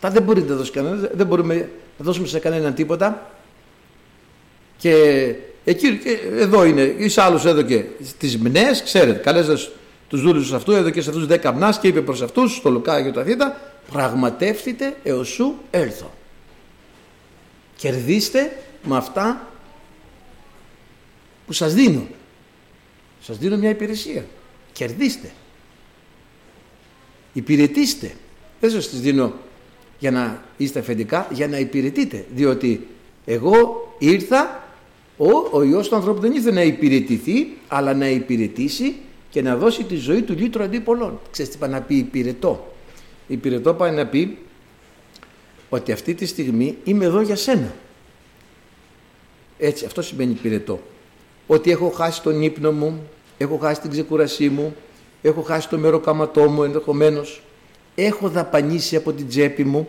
[0.00, 1.54] Τα δεν μπορείτε να δώσει κανένα, δεν μπορούμε
[1.98, 3.30] να δώσουμε σε κανέναν τίποτα.
[4.78, 7.86] Και εκεί, εδώ είναι, εις άλλους έδωκε
[8.18, 9.70] τις μνές, ξέρετε, καλέζοντας
[10.08, 13.10] τους δούλους αυτού, έδωκε σε αυτούς δέκα μνάς και είπε προς αυτούς, στο Λουκά και
[13.10, 13.60] το Αθήτα,
[13.92, 16.10] πραγματεύτητε έως σου έλθω.
[17.76, 19.48] Κερδίστε με αυτά
[21.46, 22.06] που σας δίνω.
[23.26, 24.24] Σας δίνω μια υπηρεσία.
[24.72, 25.30] Κερδίστε.
[27.32, 28.14] Υπηρετήστε.
[28.60, 29.32] Δεν σας τις δίνω
[29.98, 32.24] για να είστε αφεντικά, για να υπηρετείτε.
[32.34, 32.86] Διότι
[33.24, 34.68] εγώ ήρθα,
[35.16, 38.94] ο, ο Υιός του ανθρώπου δεν ήρθε να υπηρετηθεί, αλλά να υπηρετήσει
[39.30, 41.20] και να δώσει τη ζωή του λύτρου αντί πολλών.
[41.30, 42.74] Ξέρετε τι πάει να πει υπηρετώ.
[43.26, 44.38] Υπηρετώ πάει να πει
[45.68, 47.74] ότι αυτή τη στιγμή είμαι εδώ για σένα.
[49.58, 50.80] Έτσι, αυτό σημαίνει υπηρετώ
[51.46, 54.76] ότι έχω χάσει τον ύπνο μου, έχω χάσει την ξεκουρασή μου,
[55.22, 57.42] έχω χάσει το μεροκαματό μου ενδεχομένως,
[57.94, 59.88] έχω δαπανίσει από την τσέπη μου.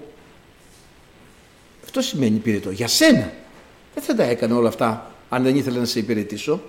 [1.83, 2.71] Αυτό σημαίνει υπηρετώ.
[2.71, 3.31] Για σένα.
[3.93, 6.61] Δεν θα τα έκανα όλα αυτά αν δεν ήθελα να σε υπηρετήσω.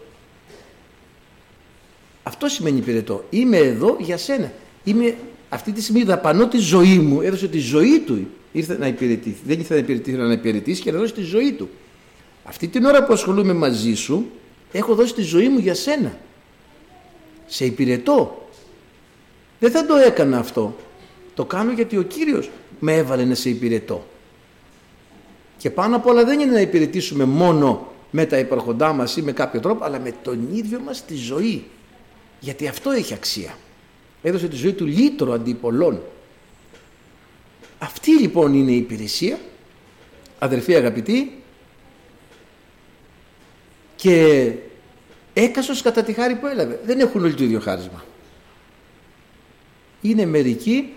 [2.22, 3.24] Αυτό σημαίνει υπηρετώ.
[3.30, 4.52] Είμαι εδώ για σένα.
[4.84, 5.16] Είμαι
[5.48, 7.20] αυτή τη στιγμή δαπανώ τη ζωή μου.
[7.20, 8.28] Έδωσε τη ζωή του.
[8.52, 9.36] Ήρθε να υπηρετήσει.
[9.44, 11.68] Δεν ήθελε να υπηρετήσει, να υπηρετήσει και να δώσει τη ζωή του.
[12.44, 14.30] Αυτή την ώρα που ασχολούμαι μαζί σου,
[14.72, 16.18] έχω δώσει τη ζωή μου για σένα.
[17.46, 18.48] Σε υπηρετώ.
[19.58, 20.76] Δεν θα το έκανα αυτό.
[21.34, 24.06] Το κάνω γιατί ο Κύριος με έβαλε να σε υπηρετώ.
[25.56, 29.32] Και πάνω απ' όλα δεν είναι να υπηρετήσουμε μόνο με τα υπαρχοντά μας ή με
[29.32, 31.64] κάποιο τρόπο, αλλά με τον ίδιο μας τη ζωή.
[32.40, 33.56] Γιατί αυτό έχει αξία.
[34.22, 36.02] Έδωσε τη ζωή του λύτρο αντί πολλών.
[37.78, 39.38] Αυτή λοιπόν είναι η υπηρεσία,
[40.38, 41.42] αδερφοί αγαπητοί,
[43.96, 44.52] και
[45.40, 46.80] έκαστος κατά τη χάρη που έλαβε.
[46.84, 48.04] Δεν έχουν όλοι το ίδιο χάρισμα.
[50.00, 50.92] Είναι μερικοί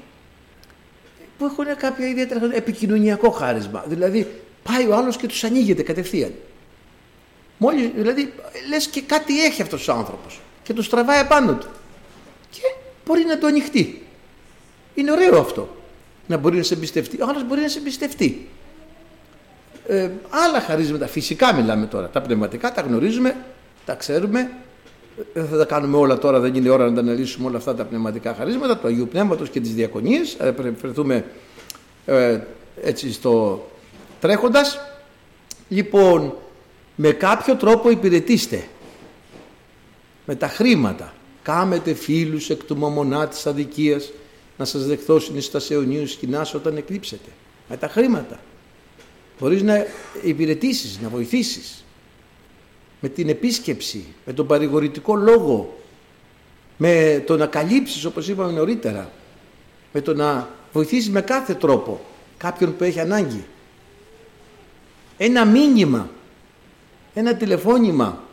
[1.38, 3.84] που έχουν κάποιο ιδιαίτερα επικοινωνιακό χάρισμα.
[3.88, 6.34] Δηλαδή πάει ο άλλος και τους ανοίγεται κατευθείαν.
[7.58, 8.34] Μόλις, δηλαδή
[8.69, 11.67] λες και κάτι έχει αυτός ο άνθρωπος και τους τραβάει επάνω του
[12.49, 12.62] και
[13.06, 14.06] μπορεί να το ανοιχτεί.
[14.95, 15.78] Είναι ωραίο αυτό
[16.28, 17.21] να μπορεί να σε εμπιστευτεί.
[17.21, 18.47] Ο άλλος μπορεί να σε εμπιστευτεί.
[19.88, 22.10] Ε, άλλα χαρίσματα, φυσικά μιλάμε τώρα.
[22.10, 23.36] Τα πνευματικά τα γνωρίζουμε,
[23.85, 24.51] τα ξέρουμε.
[25.33, 27.85] Δεν θα τα κάνουμε όλα τώρα, δεν είναι ώρα να τα αναλύσουμε όλα αυτά τα
[27.85, 30.37] πνευματικά χαρίσματα του Αγίου Πνεύματος και τις διακονίες.
[30.37, 31.23] Θα ε,
[32.05, 32.41] ε,
[32.83, 33.65] έτσι στο
[34.19, 34.79] τρέχοντας.
[35.69, 36.33] Λοιπόν,
[36.95, 38.67] με κάποιο τρόπο υπηρετήστε.
[40.25, 41.13] Με τα χρήματα.
[41.41, 44.11] Κάμετε φίλους εκ του μαμονά της αδικίας
[44.57, 47.29] να σας δεχθώ συνιστάς αιωνίους σκηνάς όταν εκλείψετε.
[47.69, 48.39] Με τα χρήματα.
[49.39, 49.85] Μπορείς να
[50.23, 51.83] υπηρετήσεις, να βοηθήσεις
[52.99, 55.77] με την επίσκεψη, με τον παρηγορητικό λόγο,
[56.77, 59.12] με το να καλύψεις όπως είπαμε νωρίτερα,
[59.93, 62.01] με το να βοηθήσεις με κάθε τρόπο
[62.38, 63.45] κάποιον που έχει ανάγκη.
[65.17, 66.09] Ένα μήνυμα,
[67.13, 68.23] ένα τηλεφώνημα.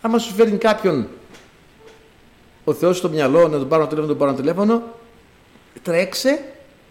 [0.00, 1.08] Άμα σου φέρνει κάποιον
[2.64, 4.82] ο Θεός στο μυαλό να τον πάρω τηλέφωνο, τον πάρω τηλέφωνο,
[5.82, 6.44] τρέξε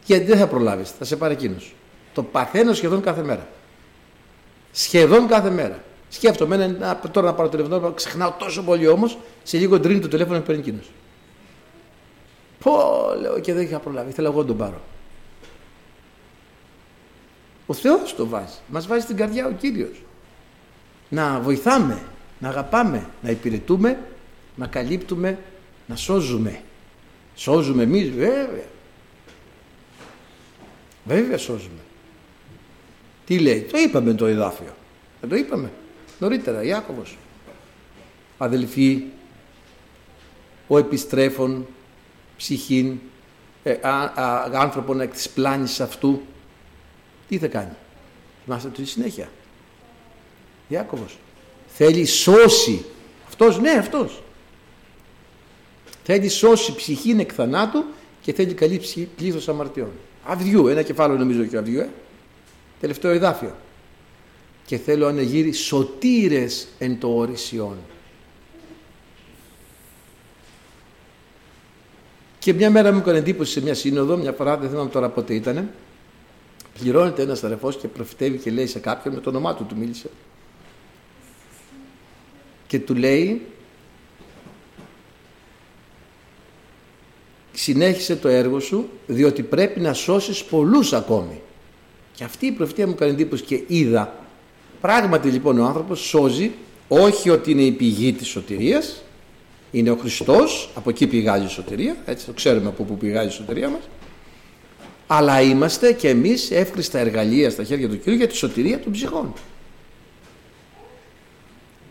[0.06, 1.74] γιατί δεν θα προλάβεις, θα σε πάρει εκείνος.
[2.14, 3.48] Το παθαίνω σχεδόν κάθε μέρα.
[4.72, 5.84] Σχεδόν κάθε μέρα.
[6.16, 10.38] Σκέφτομαι να, τώρα να πάρω τηλέφωνο, ξεχνάω τόσο πολύ όμως, σε λίγο τρίνει το τηλέφωνο
[10.40, 10.92] και παίρνει εκείνος.
[12.60, 12.72] Πω,
[13.20, 14.12] λέω και δεν είχα προλάβει.
[14.12, 14.82] Θέλω εγώ να τον πάρω.
[17.66, 18.58] Ο Θεός το βάζει.
[18.68, 20.04] Μας βάζει στην καρδιά ο Κύριος.
[21.10, 22.02] Να βοηθάμε,
[22.40, 24.00] να αγαπάμε, να υπηρετούμε,
[24.56, 25.40] να καλύπτουμε,
[25.88, 26.62] να σώζουμε.
[27.36, 28.68] Σώζουμε εμείς βέβαια.
[31.06, 31.80] Βέβαια σώζουμε.
[33.26, 34.76] Τι λέει, το είπαμε το εδάφιο.
[35.22, 35.72] Δεν το είπαμε
[36.20, 37.18] νωρίτερα, Ιάκωβος.
[38.38, 39.04] Αδελφοί,
[40.68, 41.68] ο επιστρέφων
[42.38, 42.98] ψυχήν,
[43.64, 43.78] ε,
[44.54, 46.22] άνθρωπον εκ της πλάνης αυτού,
[47.28, 47.76] τι θα κάνει.
[48.44, 49.30] Θυμάστε το συνέχεια.
[50.68, 51.18] Ιάκωβος.
[51.68, 52.86] Θέλει σώσει.
[53.28, 54.24] Αυτός, ναι αυτός.
[56.04, 57.86] Θέλει σώσει ψυχήν εκ θανάτου
[58.22, 59.92] και θέλει καλή ψυχή πλήθος αμαρτιών.
[60.26, 61.90] Αδιού, ένα κεφάλαιο νομίζω και αδιού, ε.
[62.80, 63.56] Τελευταίο εδάφιο.
[64.66, 67.78] Και θέλω να γύρει σωτήρες εν το ορισιόν.
[72.40, 75.34] Και μια μέρα μου έκανε εντύπωση σε μια σύνοδο, μια φορά δεν θυμάμαι τώρα πότε
[75.34, 75.70] ήταν.
[76.80, 80.10] Πληρώνεται ένας αδερφός και προφητεύει και λέει σε κάποιον, με το όνομά του του μίλησε.
[82.68, 83.42] Και του λέει,
[87.52, 91.42] συνέχισε το έργο σου, διότι πρέπει να σώσεις πολλούς ακόμη.
[92.16, 94.25] Και αυτή η προφητεία μου έκανε εντύπωση και είδα.
[94.86, 96.52] Πράγματι λοιπόν ο άνθρωπος σώζει,
[96.88, 99.04] όχι ότι είναι η πηγή της σωτηρίας,
[99.72, 103.32] είναι ο Χριστός, από εκεί πηγάζει η σωτηρία, έτσι το ξέρουμε από πού πηγάζει η
[103.32, 103.82] σωτηρία μας,
[105.08, 109.34] αλλά είμαστε και εμείς εύχριστα εργαλεία στα χέρια του Κυρίου για τη σωτηρία των ψυχών.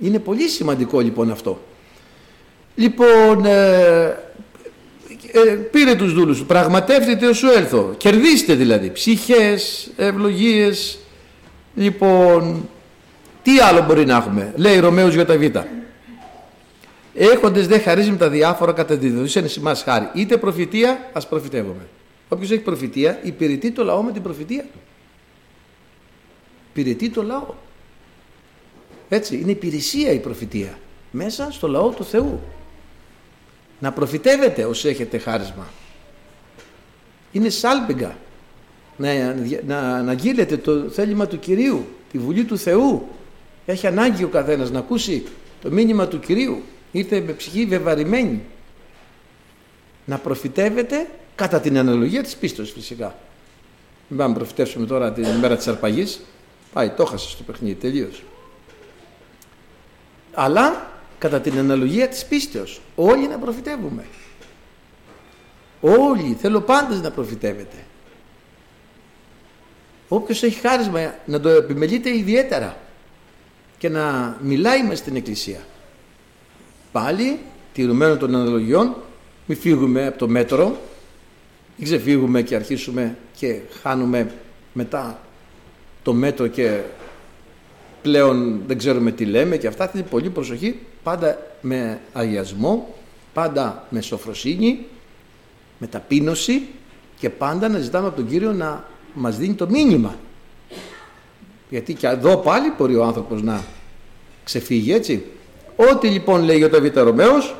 [0.01, 1.61] Είναι πολύ σημαντικό λοιπόν αυτό.
[2.75, 4.05] Λοιπόν, ε,
[5.33, 10.99] ε, πήρε τους δούλους σου, πραγματεύτηκε σου έλθω, κερδίστε δηλαδή, ψυχές, ευλογίες,
[11.75, 12.69] λοιπόν,
[13.45, 15.43] τι άλλο μπορεί να έχουμε, λέει Ρωμαίος για τα Β.
[17.15, 20.09] Έχοντες δε χαρίζουν τα διάφορα κατά τη δεδοσία σημάς χάρη.
[20.15, 21.87] Είτε προφητεία, ας προφητεύουμε.
[22.29, 24.79] Όποιος έχει προφητεία, υπηρετεί το λαό με την προφητεία του.
[26.71, 27.55] Υπηρετεί το λαό.
[29.09, 30.79] Έτσι, είναι υπηρεσία η προφητεία.
[31.11, 32.41] Μέσα στο λαό του Θεού.
[33.79, 35.67] Να προφητεύετε όσοι έχετε χάρισμα.
[37.33, 38.17] Είναι σάλπιγγα.
[38.97, 39.35] Να,
[39.67, 43.09] να, να γύρετε το θέλημα του Κυρίου, τη Βουλή του Θεού.
[43.67, 45.27] Έχει ανάγκη ο καθένας να ακούσει
[45.63, 46.63] το μήνυμα του Κυρίου.
[46.93, 48.43] Ήρθε με ψυχή βεβαρημένη.
[50.05, 53.17] Να προφητεύετε κατά την αναλογία της πίστος φυσικά.
[54.09, 56.21] Μην πάμε να προφητεύσουμε τώρα την ημέρα της αρπαγής.
[56.73, 58.23] Πάει, το έχασε στο παιχνίδι, τελείως.
[60.33, 62.81] Αλλά κατά την αναλογία της πίστεως.
[62.95, 64.05] Όλοι να προφητεύουμε.
[65.81, 67.77] Όλοι, θέλω πάντες να προφητεύετε.
[70.09, 72.77] Όποιος έχει χάρισμα να το επιμελείται ιδιαίτερα
[73.85, 75.59] και να μιλάει μες στην Εκκλησία.
[76.93, 77.39] Πάλι,
[77.73, 78.95] τηρουμένων των αναλογιών,
[79.47, 80.79] μην φύγουμε από το μέτρο,
[81.77, 84.33] μην ξεφύγουμε και αρχίσουμε και χάνουμε
[84.73, 85.21] μετά
[86.03, 86.81] το μέτρο και
[88.03, 92.95] πλέον δεν ξέρουμε τι λέμε και αυτά θέλει πολύ προσοχή πάντα με αγιασμό
[93.33, 94.87] πάντα με σοφροσύνη
[95.79, 96.67] με ταπείνωση
[97.19, 100.17] και πάντα να ζητάμε από τον Κύριο να μας δίνει το μήνυμα
[101.69, 103.65] γιατί και εδώ πάλι μπορεί ο άνθρωπος να
[104.45, 105.25] ξεφύγει έτσι
[105.77, 107.57] ό,τι λοιπόν λέει ο Ταβίτα Ρωμαίος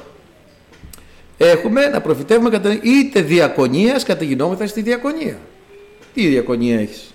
[1.37, 5.39] έχουμε να προφητεύουμε κατά είτε διακονίας καταγινόμεθα στη διακονία
[6.15, 7.15] τι διακονία έχεις;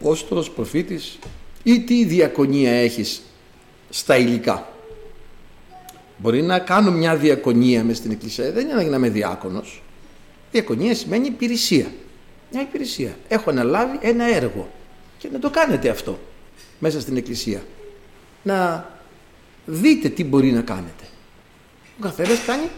[0.00, 1.18] Απόστολος, προφήτης
[1.62, 3.22] ή τι διακονία έχεις
[3.90, 4.72] στα υλικά;
[6.16, 9.82] Μπορεί να κάνω μια διακονία μες στην εκκλησία, δεν είναι να είμαι διάκονος.
[10.52, 11.86] Διακονία σημαίνει υπηρεσία.
[12.52, 13.16] Μια υπηρεσία.
[13.28, 14.68] Έχω αναλάβει ένα έργο
[15.18, 16.18] και να το κάνετε αυτό
[16.78, 17.62] μέσα στην εκκλησία.
[18.42, 18.90] Να
[19.66, 21.04] δείτε τι μπορεί να κάνετε.
[21.98, 22.68] Ο καθένας κάνει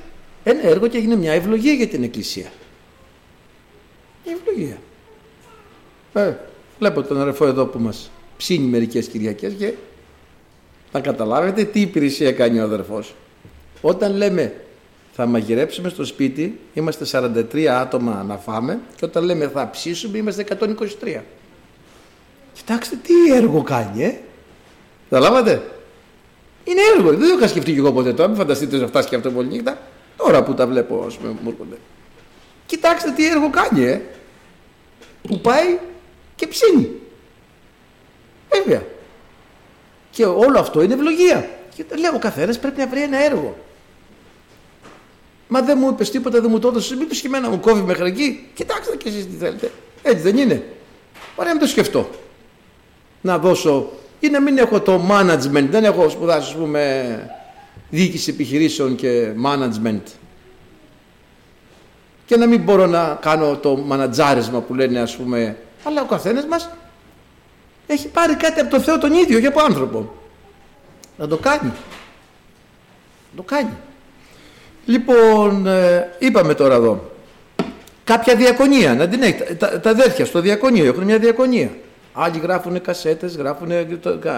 [0.44, 2.52] ένα έργο και έγινε μια ευλογία για την εκκλησία.
[4.24, 4.78] Μια ευλογία.
[6.12, 6.34] Ε,
[6.78, 9.72] βλέπω τον αδερφό εδώ που μας ψήνει μερικές Κυριακές και
[10.92, 13.14] θα καταλάβετε τι υπηρεσία κάνει ο αδερφός.
[13.80, 14.54] Όταν λέμε
[15.12, 17.04] θα μαγειρέψουμε στο σπίτι, είμαστε
[17.52, 20.44] 43 άτομα να φάμε και όταν λέμε θα ψήσουμε είμαστε
[21.02, 21.20] 123.
[22.52, 24.18] Κοιτάξτε τι έργο κάνει, ε!
[25.10, 25.62] Καταλάβατε;
[26.64, 29.16] Είναι έργο, δεν το είχα σκεφτεί και εγώ ποτέ τώρα, μην φανταστείτε να φτάσει και
[29.16, 29.78] αυτό πολύ νύχτα.
[30.16, 31.76] Τώρα που τα βλέπω, ας πούμε, μου έρχονται.
[32.66, 34.00] Κοιτάξτε τι έργο κάνει, ε!
[35.22, 35.78] Που πάει
[36.36, 36.90] και ψήνει.
[38.52, 38.82] Βέβαια.
[40.10, 41.48] Και όλο αυτό είναι ευλογία.
[41.74, 43.56] Και λέω ο καθένας πρέπει να βρει ένα έργο.
[45.48, 46.98] Μα δεν μου είπες τίποτα, δεν μου το έδωσες.
[46.98, 48.48] Μήπως και εμένα μου κόβει μέχρι εκεί.
[48.54, 49.70] Κοιτάξτε και εσείς τι θέλετε.
[50.02, 50.64] Έτσι δεν είναι.
[51.36, 52.10] Ωραία, να το σκεφτώ.
[53.20, 55.66] Να δώσω ή να μην έχω το management.
[55.70, 57.30] Δεν έχω σπουδάσει, ας πούμε,
[57.90, 60.00] διοίκηση επιχειρήσεων και management.
[62.30, 66.46] και να μην μπορώ να κάνω το μανατζάρισμα που λένε ας πούμε αλλά ο καθένας
[66.46, 66.70] μας
[67.86, 70.14] έχει πάρει κάτι από το Θεό τον ίδιο και από άνθρωπο
[71.16, 71.72] να το κάνει
[73.30, 73.76] να το κάνει
[74.86, 77.10] λοιπόν ε, είπαμε τώρα εδώ
[78.04, 81.70] κάποια διακονία να την έχει τα, τα αδέρφια στο διακονείο έχουν μια διακονία
[82.12, 83.70] άλλοι γράφουν κασέτες γράφουν,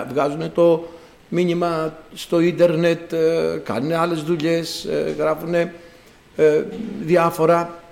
[0.08, 0.88] βγάζουν το
[1.28, 5.54] μήνυμα στο ίντερνετ ε, κάνουν άλλες δουλειές ε, γράφουν
[7.00, 7.82] διάφορα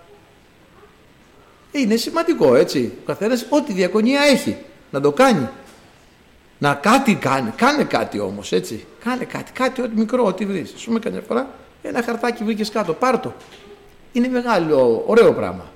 [1.73, 2.93] είναι σημαντικό έτσι.
[3.01, 4.57] Ο καθένας ό,τι διακονία έχει
[4.91, 5.49] να το κάνει.
[6.59, 7.51] Να κάτι κάνει.
[7.51, 8.87] Κάνε κάτι όμως έτσι.
[9.05, 9.53] Κάνε κάτι.
[9.53, 10.73] Κάτι ό,τι μικρό, ό,τι βρεις.
[10.73, 11.51] Α πούμε καμιά φορά
[11.83, 12.93] ένα χαρτάκι βρήκες κάτω.
[12.93, 13.33] Πάρ το.
[14.13, 15.73] Είναι μεγάλο, ωραίο πράγμα.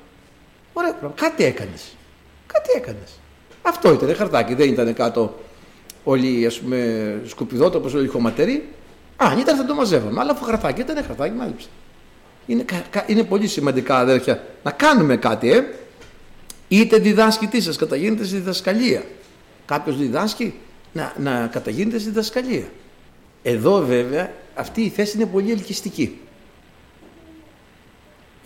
[0.73, 1.15] Ωραίο πράγμα.
[1.17, 1.97] Κάτι έκανες.
[2.47, 3.21] Κάτι έκανες.
[3.67, 4.55] Αυτό ήταν χαρτάκι.
[4.55, 5.39] Δεν ήταν κάτω
[6.05, 8.69] όλοι ας πούμε σκουπιδότοπο, όλοι χωματεροί.
[9.17, 10.21] Αν ήταν θα το μαζεύαμε.
[10.21, 11.71] Αλλά αφού χαρτάκι ήταν χαρτάκι, μάλιστα.
[12.47, 12.65] Είναι,
[13.07, 15.65] είναι πολύ σημαντικά αδέρφια να κάνουμε κάτι, ε
[16.69, 19.03] είτε διδάσκει τι σας καταγίνετε στη διδασκαλία
[19.67, 20.55] κάποιος διδάσκει
[20.93, 22.65] να, να καταγίνετε στη διδασκαλία
[23.43, 26.19] εδώ βέβαια αυτή η θέση είναι πολύ ελκυστική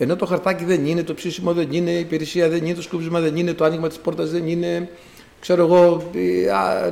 [0.01, 3.19] ενώ το χαρτάκι δεν είναι, το ψήσιμο δεν είναι, η υπηρεσία δεν είναι, το σκούπισμα
[3.19, 4.89] δεν είναι, το άνοιγμα της πόρτας δεν είναι,
[5.39, 6.09] ξέρω εγώ,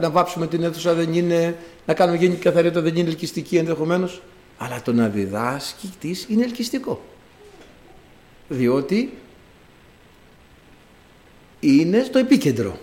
[0.02, 4.22] να βάψουμε την αίθουσα δεν είναι, να κάνουμε γενική καθαριότητα δεν είναι ελκυστική ενδεχομένως.
[4.58, 7.02] Αλλά το να διδάσκει της είναι ελκυστικό.
[8.48, 9.14] Διότι
[11.60, 12.80] είναι στο επίκεντρο.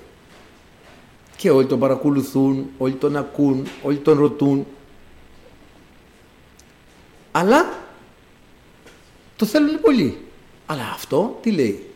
[1.37, 4.67] Και όλοι τον παρακολουθούν, όλοι τον ακούν, όλοι τον ρωτούν.
[7.33, 7.84] Αλλά
[9.37, 10.19] το θέλουν πολύ.
[10.67, 11.87] Αλλά αυτό τι λέει;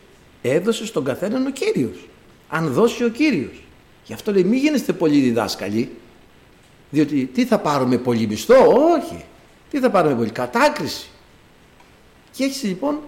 [0.43, 2.09] Έδωσε στον καθέναν ο Κύριος.
[2.49, 3.63] Αν δώσει ο Κύριος.
[4.05, 5.91] Γι' αυτό λέει μην γίνεστε πολύ διδάσκαλοι.
[6.91, 8.55] Διότι τι θα πάρουμε πολύ μισθό;
[8.95, 9.25] Όχι.
[9.71, 11.09] Τι θα πάρουμε πολύ κατάκριση.
[12.33, 12.99] Και έχει λοιπόν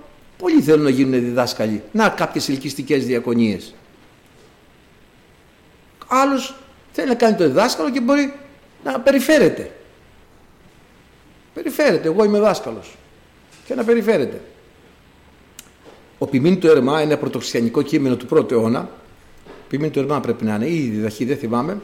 [0.40, 1.83] Πολλοί θέλουν να γίνουν διδάσκαλοι.
[1.93, 3.75] Να κάποιες ελκυστικές διακονίες.
[6.07, 6.55] Άλλος
[6.93, 8.35] θέλει να κάνει το διδάσκαλο και μπορεί
[8.85, 9.73] να περιφέρεται.
[11.55, 12.09] Περιφέρεται.
[12.09, 12.97] Εγώ είμαι δάσκαλος.
[13.71, 14.41] Και να περιφέρεται.
[16.19, 18.91] Ο ποιμήν του Ερμά είναι ένα πρωτοξιανικό κείμενο του πρώτου αιώνα.
[19.69, 21.81] Ποιμήν του Ερμά πρέπει να είναι, ή η διδαχή δεν θυμάμαι.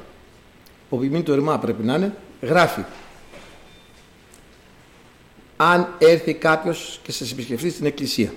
[0.89, 2.17] Ο ποιμήν του Ερμά πρέπει να είναι.
[2.43, 2.85] Γράφει
[5.57, 8.33] αν έρθει κάποιος και σας επισκεφτεί στην εκκλησία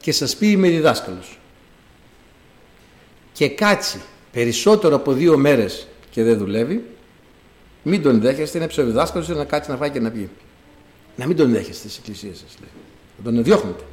[0.00, 1.38] και σας πει είμαι διδάσκαλος
[3.32, 4.00] και κάτσει
[4.32, 6.84] περισσότερο από δύο μέρες και δεν δουλεύει
[7.82, 10.30] μην τον δέχεστε, είναι ψευδιδάσκαλος να κάτσει να φάει και να πει
[11.16, 12.70] να μην τον δέχεστε στις εκκλησίες σας λέει.
[13.16, 13.84] να τον διώχνετε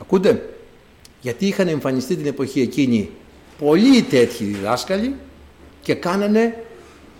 [0.00, 0.56] ακούτε;
[1.20, 3.10] Γιατί είχαν εμφανιστεί την εποχή εκείνη
[3.58, 5.14] πολλοί τέτοιοι διδάσκαλοι
[5.82, 6.64] και κάνανε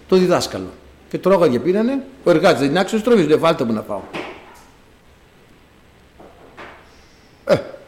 [0.08, 0.70] το διδάσκαλο
[1.10, 4.00] και τρώγανε και πίνανε ο εργάτης δεν είναι άξιος τρόβης δεν βάλτε μου να πάω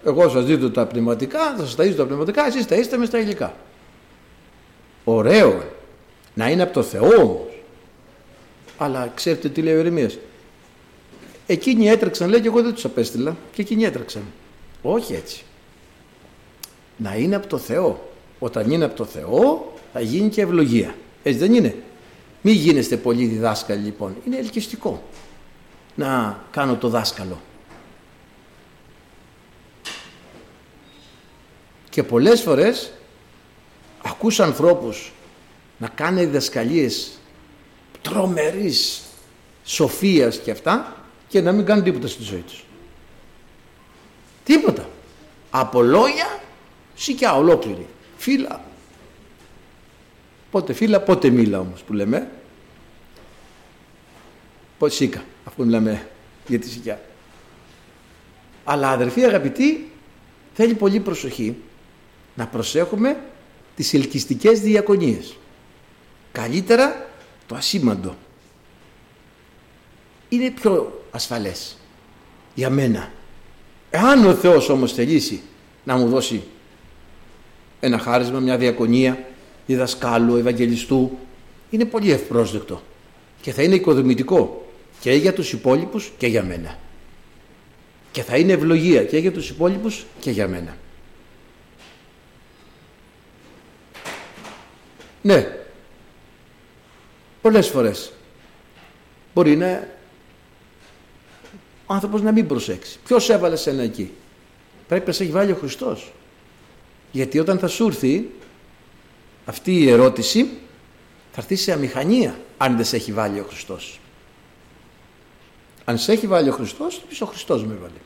[0.07, 3.55] Εγώ σας δίδω τα πνευματικά, θα σας ταΐζω τα πνευματικά, εσείς είστε μες στα υλικά.
[5.05, 5.63] Ωραίο.
[6.35, 7.63] Να είναι από το Θεό όμως.
[8.79, 10.19] Αλλά ξέρετε τι λέει ο Ερεμίας.
[11.47, 13.37] Εκείνοι έτρεξαν, λέει, και εγώ δεν τους απέστειλα.
[13.53, 14.23] Και εκείνοι έτρεξαν.
[14.83, 15.43] Όχι έτσι.
[16.97, 18.11] Να είναι από το Θεό.
[18.39, 20.95] Όταν είναι από το Θεό, θα γίνει και ευλογία.
[21.23, 21.77] Έτσι δεν είναι.
[22.43, 24.17] Μην γίνεστε πολύ διδάσκαλοι λοιπόν.
[24.27, 25.03] Είναι ελκυστικό
[25.95, 27.41] να κάνω το δάσκαλο.
[31.91, 32.93] Και πολλές φορές
[34.03, 35.13] ακούς ανθρώπους
[35.79, 37.19] να κάνει διδασκαλίες
[38.03, 39.03] τρομερής
[39.65, 42.65] σοφίας και αυτά και να μην κάνουν τίποτα στη ζωή τους.
[44.45, 44.89] Τίποτα.
[45.51, 46.41] Από λόγια
[46.95, 47.87] σικιά ολόκληρη.
[48.17, 48.65] Φύλλα.
[50.51, 52.31] Πότε φύλλα, πότε μίλα όμως που λέμε.
[54.79, 56.09] Πότε σίκα, αφού μιλάμε
[56.47, 57.01] για τη σικιά.
[58.65, 59.91] Αλλά αδερφοί αγαπητοί,
[60.55, 61.57] θέλει πολύ προσοχή
[62.35, 63.21] να προσέχουμε
[63.77, 65.37] τις ελκυστικές διακονίες.
[66.33, 67.09] Καλύτερα
[67.47, 68.17] το ασήμαντο.
[70.29, 71.77] Είναι πιο ασφαλές
[72.55, 73.13] για μένα.
[73.91, 75.43] Εάν ο Θεός όμως θελήσει
[75.85, 76.43] να μου δώσει
[77.81, 79.25] ένα χάρισμα, μια διακονία
[79.67, 81.19] διδασκάλου, ευαγγελιστού,
[81.71, 82.83] είναι πολύ ευπρόσδεκτο
[83.41, 84.67] και θα είναι οικοδομητικό
[85.01, 86.79] και για τους υπόλοιπους και για μένα.
[88.13, 90.77] Και θα είναι ευλογία και για τους υπόλοιπους και για μένα.
[95.23, 95.57] Ναι.
[97.43, 98.13] Πολλές φορές.
[99.35, 99.96] Μπορεί να
[101.87, 102.99] ο άνθρωπος να μην προσέξει.
[103.05, 104.13] Ποιος έβαλε σένα εκεί;
[104.89, 106.13] Πρέπει να σε έχει βάλει ο Χριστός.
[107.13, 108.31] Γιατί όταν θα σου έρθει
[109.45, 110.49] αυτή η ερώτηση
[111.33, 114.01] θα έρθει σε αμηχανία αν δεν σε έχει βάλει ο Χριστός.
[115.85, 118.01] Αν σε έχει βάλει ο Χριστός, θα πεις ο Χριστός με βάλει.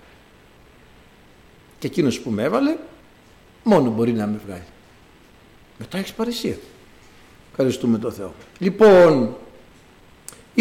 [1.79, 2.77] Και εκείνος που με έβαλε,
[3.63, 4.65] μόνο μπορεί να με βγάλει.
[5.79, 6.57] Μετά έχεις παρησία.
[7.51, 8.35] Ευχαριστούμε τον Θεό.
[8.59, 9.37] Λοιπόν,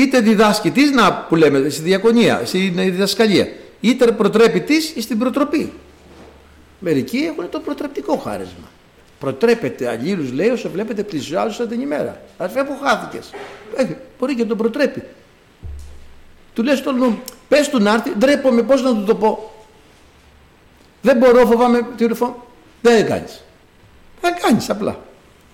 [0.01, 3.47] είτε διδάσκει της, να που λέμε, στη διακονία, στη διδασκαλία,
[3.79, 5.73] είτε προτρέπει της στην προτροπή.
[6.79, 8.69] Μερικοί έχουν το προτρεπτικό χάρισμα.
[9.19, 12.21] Προτρέπετε αλλήλους, λέει, όσο βλέπετε πλησιάζουν σαν την ημέρα.
[12.37, 13.29] Αδερφέ που χάθηκες.
[13.75, 13.85] Ε,
[14.19, 15.03] μπορεί και τον προτρέπει.
[16.53, 19.53] Του λες τον νου, πες του να έρθει, ντρέπομαι, πώς να του το πω.
[21.01, 22.47] Δεν μπορώ, φοβάμαι τι ρουφό.
[22.81, 23.43] Δεν κάνεις.
[24.21, 24.99] Δεν κάνεις απλά.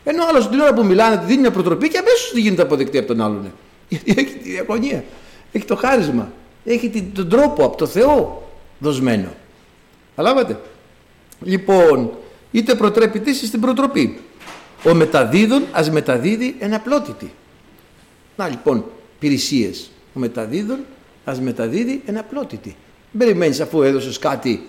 [0.03, 2.61] Ενώ ο άλλος την ώρα που μιλάνε, τη δίνει μια προτροπή και αμέσως τη γίνεται
[2.61, 3.51] αποδεκτή από τον άλλον.
[3.87, 5.03] Γιατί έχει τη διακονία.
[5.51, 6.31] Έχει το χάρισμα.
[6.65, 8.43] Έχει τον τρόπο από το Θεό
[8.79, 9.33] δοσμένο.
[10.15, 10.59] Αλάβατε.
[11.41, 12.11] Λοιπόν,
[12.51, 14.19] είτε προτρέπει τι στην προτροπή.
[14.85, 17.31] Ο μεταδίδων ας μεταδίδει εναπλότητη.
[18.35, 19.91] Να λοιπόν, υπηρεσίες.
[20.13, 20.79] Ο μεταδίδων
[21.25, 22.75] ας μεταδίδει εναπλότητη.
[23.11, 24.63] Δεν περιμένεις αφού έδωσες κάτι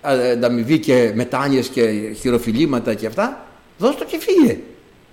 [0.00, 3.46] ανταμοιβή και μετάνοιες και χειροφιλήματα και αυτά,
[3.78, 4.58] δώσ' το και φύγε.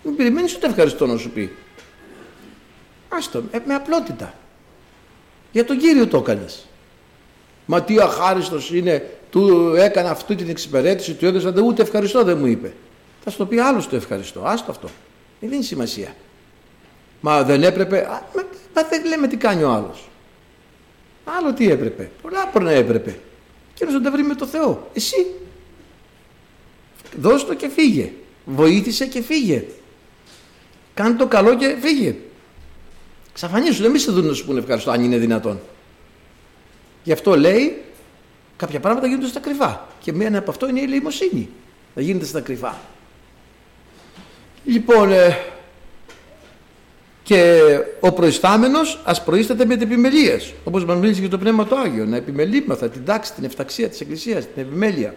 [0.04, 1.52] Μην περιμένεις ούτε ευχαριστώ να σου πει.
[3.18, 4.34] Άστο, ε, με απλότητα.
[5.52, 6.66] Για τον Κύριο το έκανες.
[7.66, 12.46] Μα τι αχάριστος είναι του έκανα αυτή την εξυπηρέτηση, του έδωσα ούτε ευχαριστώ δεν μου
[12.46, 12.74] είπε.
[13.24, 14.42] Θα σου το πει άλλος το ευχαριστώ.
[14.46, 14.90] Άστο αυτό.
[15.40, 16.16] Δεν δίνει σημασία.
[17.22, 17.98] Μα δεν έπρεπε.
[17.98, 18.42] Α, μα,
[18.76, 20.10] μα δεν λέμε τι κάνει ο άλλος.
[21.26, 22.12] Άλλο τι έπρεπε.
[22.22, 23.20] Πολλά μπορεί να έπρεπε.
[23.74, 24.90] Και να τα βρει με το Θεό.
[24.94, 25.26] Εσύ.
[27.20, 28.12] Δώσ' το και φύγε.
[28.46, 29.64] Βοήθησε και φύγε.
[30.94, 32.16] Κάνε το καλό και φύγε.
[33.36, 35.60] Ξαφανίσου, δεν μη σε δουν να σου πούνε ευχαριστώ, αν είναι δυνατόν.
[37.04, 37.86] Γι' αυτό λέει
[38.58, 39.88] Κάποια πράγματα γίνονται στα κρυφά.
[40.00, 41.50] Και μία από αυτό είναι η ελεημοσύνη.
[41.96, 42.78] Να γίνεται στα κρυφά.
[44.66, 45.38] Λοιπόν, ε,
[47.24, 47.60] και
[48.00, 50.40] ο προϊστάμενος ας προείσταται με την επιμελία.
[50.64, 52.06] Όπως μας μίλησε και το Πνεύμα το Άγιο.
[52.06, 55.16] Να επιμελήμαθα την τάξη, την εφταξία της Εκκλησίας, την επιμέλεια.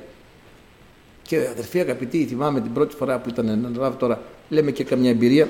[1.22, 5.10] Και αδερφοί αγαπητοί, θυμάμαι την πρώτη φορά που ήταν να λάβω τώρα, λέμε και καμιά
[5.10, 5.48] εμπειρία.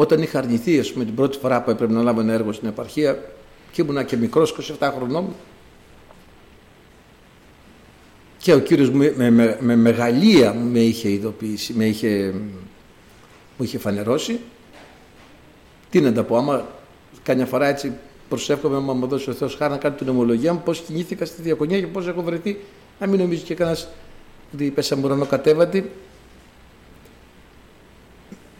[0.00, 2.68] Όταν είχα αρνηθεί, ας πούμε, την πρώτη φορά που έπρεπε να λάβω ένα έργο στην
[2.68, 3.18] επαρχία,
[3.72, 5.34] και ήμουνα και μικρός 27 χρονών
[8.38, 12.34] και ο Κύριος με, με, με μεγαλεία με είχε ειδοποιήσει, με είχε,
[13.56, 14.40] μου είχε φανερώσει
[15.90, 16.66] τι να τα πω, άμα
[17.22, 17.92] καμιά φορά έτσι
[18.28, 21.42] προσεύχομαι άμα μου δώσει ο Θεός χάρη να κάνει την ομολογία μου πώς κινήθηκα στη
[21.42, 22.58] διακονία και πώς έχω βρεθεί
[22.98, 23.88] να μην νομίζει και κανένας
[24.54, 25.90] ότι πέσαμε ουρανό κατέβατη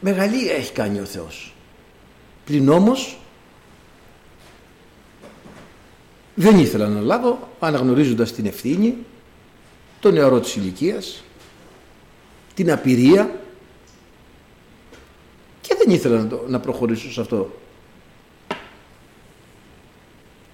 [0.00, 1.52] μεγαλεία έχει κάνει ο Θεός
[2.44, 3.18] πλην όμως
[6.40, 8.96] Δεν ήθελα να λάβω αναγνωρίζοντας την ευθύνη,
[10.00, 11.24] τον νεαρό της ηλικίας,
[12.54, 13.40] την απειρία
[15.60, 17.56] και δεν ήθελα να, να προχωρήσω σε αυτό.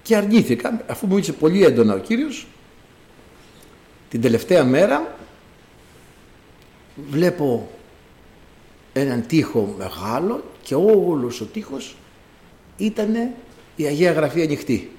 [0.01, 2.47] Και αρνήθηκα, αφού μου είχε πολύ έντονα ο Κύριος,
[4.09, 5.15] την τελευταία μέρα
[7.09, 7.69] βλέπω
[8.97, 11.95] έναν τείχο μεγάλο και όλος ο τείχος
[12.77, 13.15] ήταν
[13.75, 14.91] η Αγία Γραφή ανοιχτή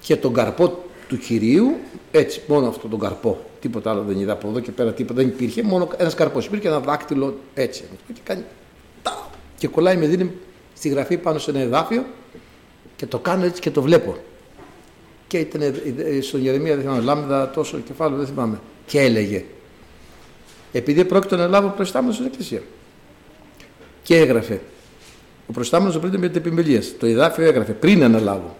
[0.00, 1.76] και τον καρπό του Κυρίου,
[2.10, 3.44] έτσι, μόνο αυτό τον καρπό.
[3.60, 5.62] Τίποτα άλλο δεν είδα από εδώ και πέρα, τίποτα δεν υπήρχε.
[5.62, 6.46] Μόνο ένας καρπός.
[6.46, 7.84] Υπήρχε ένα δάκτυλο έτσι.
[8.12, 8.44] Και, κάνει,
[9.58, 10.32] και κολλάει με δίνει
[10.74, 12.04] στη γραφή πάνω σε ένα εδάφιο
[12.96, 14.16] και το κάνω έτσι και το βλέπω.
[15.26, 15.74] Και ήταν
[16.20, 18.60] στον Γερεμία, δεν θυμάμαι, λάμδα τόσο κεφάλαιο, δεν θυμάμαι.
[18.86, 19.44] Και έλεγε,
[20.72, 22.62] επειδή πρόκειται να λάβω προϊστάμενο στην Εκκλησία.
[24.02, 24.60] Και έγραφε.
[25.46, 26.82] Ο προϊστάμενος πριν με την επιμελία.
[26.98, 28.56] Το εδάφιο έγραφε πριν αναλάβω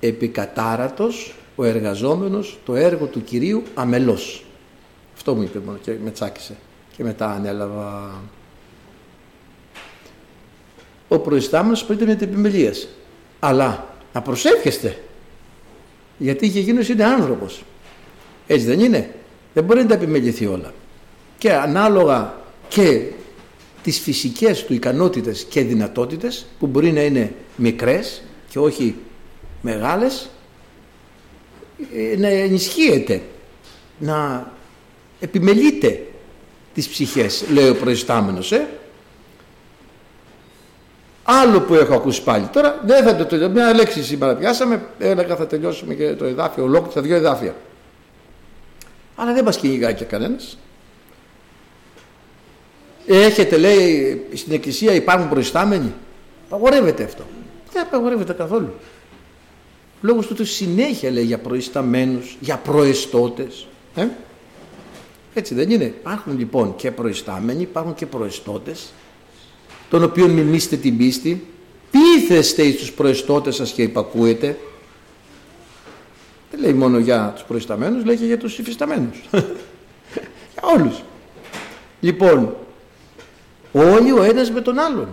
[0.00, 4.44] επικατάρατος ο εργαζόμενος το έργο του Κυρίου αμελώς.
[5.14, 6.56] Αυτό μου είπε μόνο και με τσάκισε
[6.96, 8.20] και μετά ανέλαβα.
[11.08, 12.72] Ο προϊστάμενος πρέπει με την επιμελία.
[13.38, 14.98] Αλλά να προσεύχεστε
[16.18, 17.62] γιατί και εκείνος είναι άνθρωπος.
[18.46, 19.14] Έτσι δεν είναι.
[19.54, 20.72] Δεν μπορεί να τα επιμεληθεί όλα.
[21.38, 22.34] Και ανάλογα
[22.68, 23.02] και
[23.82, 28.94] τις φυσικές του ικανότητες και δυνατότητες που μπορεί να είναι μικρές και όχι
[29.62, 30.28] μεγάλες
[31.94, 33.22] ε, να ενισχύεται,
[33.98, 34.50] να
[35.20, 36.06] επιμελείται
[36.74, 38.52] τις ψυχές, λέει ο προϊστάμενος.
[38.52, 38.68] Ε.
[41.22, 42.46] Άλλο που έχω ακούσει πάλι.
[42.46, 43.52] Τώρα δεν θα το τελειώσω.
[43.52, 47.54] Μια λέξη σήμερα πιάσαμε, έλεγα θα τελειώσουμε και το εδάφιο, ολόκληρο τα δύο εδάφια.
[49.16, 50.58] Αλλά δεν μας κυνηγάει και κανένας.
[53.06, 55.92] Έχετε λέει στην εκκλησία υπάρχουν προϊστάμενοι;
[56.46, 57.24] Απαγορεύεται αυτό.
[57.72, 58.74] Δεν απαγορεύεται καθόλου.
[60.00, 63.66] Λόγος του ότι συνέχεια λέει για προϊσταμένους, για προεστώτες.
[63.94, 64.06] Ε;
[65.34, 65.84] Έτσι δεν είναι.
[65.84, 68.92] Υπάρχουν λοιπόν και προϊστάμενοι, υπάρχουν και προεστώτες,
[69.90, 71.46] των οποίων μιμήστε την πίστη,
[71.90, 74.58] πείθεστε εις τους προεστώτες σας και υπακούετε;
[76.58, 79.20] λέει μόνο για τους προϊσταμένους, λέει και για τους υφισταμένους.
[80.52, 81.02] για όλους.
[82.00, 82.56] Λοιπόν,
[83.76, 85.08] όλοι ο ένας με τον άλλον.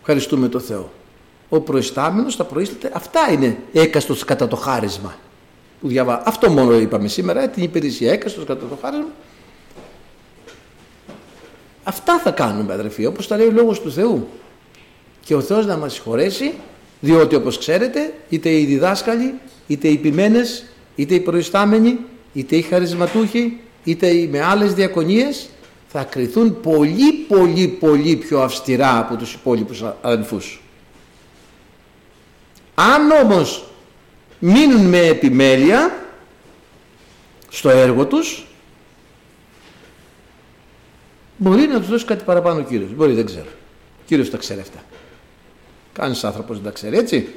[0.00, 0.92] Ευχαριστούμε τον Θεό.
[1.48, 5.16] Ο προϊστάμενος θα προείσταται, αυτά είναι έκαστος κατά το χάρισμα.
[5.80, 6.22] Που διαβά...
[6.26, 9.10] Αυτό μόνο είπαμε σήμερα, ε, την υπηρεσία έκαστος κατά το χάρισμα.
[11.84, 14.28] Αυτά θα κάνουμε αδερφοί, όπως τα λέει ο Λόγος του Θεού.
[15.24, 16.54] Και ο Θεός να μας συγχωρέσει,
[17.00, 19.34] διότι όπως ξέρετε, είτε οι διδάσκαλοι,
[19.66, 20.64] είτε οι ποιμένες,
[20.94, 21.98] είτε οι προϊστάμενοι,
[22.32, 25.48] είτε οι χαρισματούχοι, είτε οι με άλλες διακονίες,
[25.96, 30.62] θα κριθούν πολύ πολύ πολύ πιο αυστηρά από τους υπόλοιπους αδελφούς.
[32.74, 33.64] Αν όμως
[34.38, 36.04] μείνουν με επιμέλεια
[37.48, 38.46] στο έργο τους
[41.36, 42.94] μπορεί να τους δώσει κάτι παραπάνω ο Κύριος.
[42.94, 43.48] Μπορεί δεν ξέρω.
[43.98, 44.82] Ο Κύριος τα ξέρει αυτά.
[45.92, 47.28] Κάνεις άνθρωπος δεν τα ξέρει έτσι.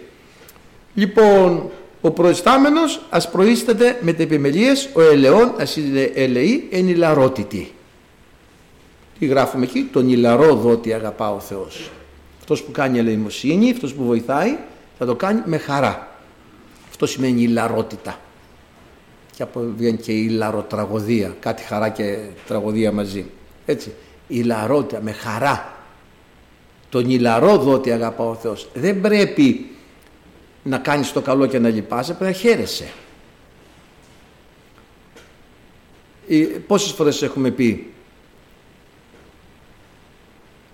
[0.94, 1.70] Λοιπόν
[2.02, 7.72] ο προϊστάμενος ας προείσταται με επιμελίες ο ελαιόν ας είναι ελεή εν ηλαρότητη.
[9.20, 11.92] Τι γράφουμε εκεί, τον ηλαρό δότη αγαπά ο Θεός.
[12.40, 14.58] Αυτός που κάνει ελεημοσύνη, αυτός που βοηθάει,
[14.98, 16.18] θα το κάνει με χαρά.
[16.90, 18.20] Αυτό σημαίνει ηλαρότητα.
[19.36, 23.26] Και από βγαίνει και η ηλαροτραγωδία, κάτι χαρά και τραγωδία μαζί.
[23.66, 23.94] Έτσι,
[24.28, 25.72] ηλαρότητα, με χαρά.
[26.90, 28.70] Τον ηλαρό δότη αγαπά ο Θεός.
[28.74, 29.70] Δεν πρέπει
[30.64, 32.90] να κάνεις το καλό και να λυπάσαι, πρέπει να χαίρεσαι.
[36.68, 37.92] Πόσες φορές έχουμε πει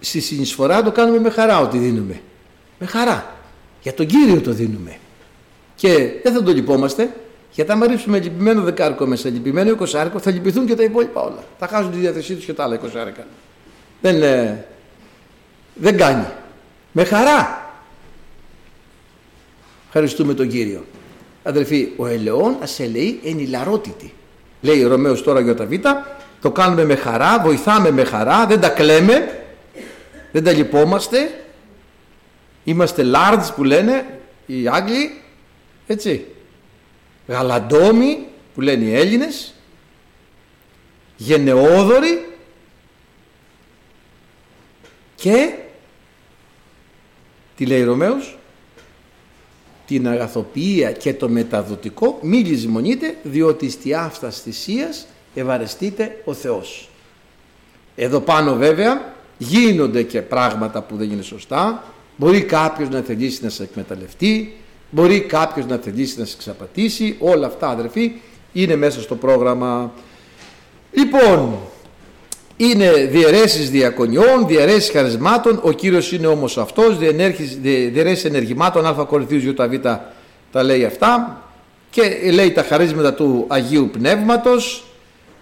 [0.03, 2.21] στη συνεισφορά το κάνουμε με χαρά ότι δίνουμε.
[2.79, 3.35] Με χαρά.
[3.81, 4.97] Για τον Κύριο το δίνουμε.
[5.75, 7.15] Και δεν θα το λυπόμαστε,
[7.51, 11.43] γιατί άμα ρίξουμε λυπημένο δεκάρικο μέσα, λυπημένο εικοσάρικο, θα λυπηθούν και τα υπόλοιπα όλα.
[11.59, 13.25] Θα χάσουν τη διάθεσή τους και τα άλλα εικοσάρικα.
[14.01, 14.65] Δεν, ε,
[15.73, 16.25] δεν κάνει.
[16.91, 17.71] Με χαρά.
[19.85, 20.85] Ευχαριστούμε τον Κύριο.
[21.43, 24.13] Αδελφοί, ο ελαιόν ασελεεί εν ηλαρότητη.
[24.61, 25.73] Λέει ο Ρωμαίος τώρα για τα Β,
[26.41, 29.42] το κάνουμε με χαρά, βοηθάμε με χαρά, δεν τα κλαίμε,
[30.33, 31.45] δεν τα λυπόμαστε,
[32.63, 35.21] είμαστε large που λένε οι Άγγλοι,
[35.87, 36.25] έτσι,
[37.27, 39.53] γαλαντόμοι που λένε οι Έλληνες,
[41.17, 42.27] γενναιόδοροι.
[45.15, 45.53] Και
[47.55, 48.37] τι λέει Ρωμαίος
[49.87, 56.89] την αγαθοποιία και το μεταδοτικό μη λησμονείτε διότι στη άφτας θυσίας ευαρεστείτε ο Θεός.
[57.95, 61.83] Εδώ πάνω βέβαια γίνονται και πράγματα που δεν είναι σωστά.
[62.15, 64.57] Μπορεί κάποιος να θελήσει να σε εκμεταλλευτεί,
[64.89, 67.15] μπορεί κάποιος να θελήσει να σε εξαπατήσει.
[67.19, 68.11] Όλα αυτά αδερφοί
[68.53, 69.91] είναι μέσα στο πρόγραμμα.
[70.91, 71.57] Λοιπόν,
[72.57, 76.97] είναι διαιρέσεις διακονιών, διαιρέσεις χαρισμάτων, ο Κύριος είναι όμως αυτός,
[77.91, 79.77] διαιρέσεις ενεργημάτων, α Κορινθίους Β
[80.51, 81.41] τα λέει αυτά
[81.89, 84.83] και λέει τα χαρίσματα του Αγίου Πνεύματος,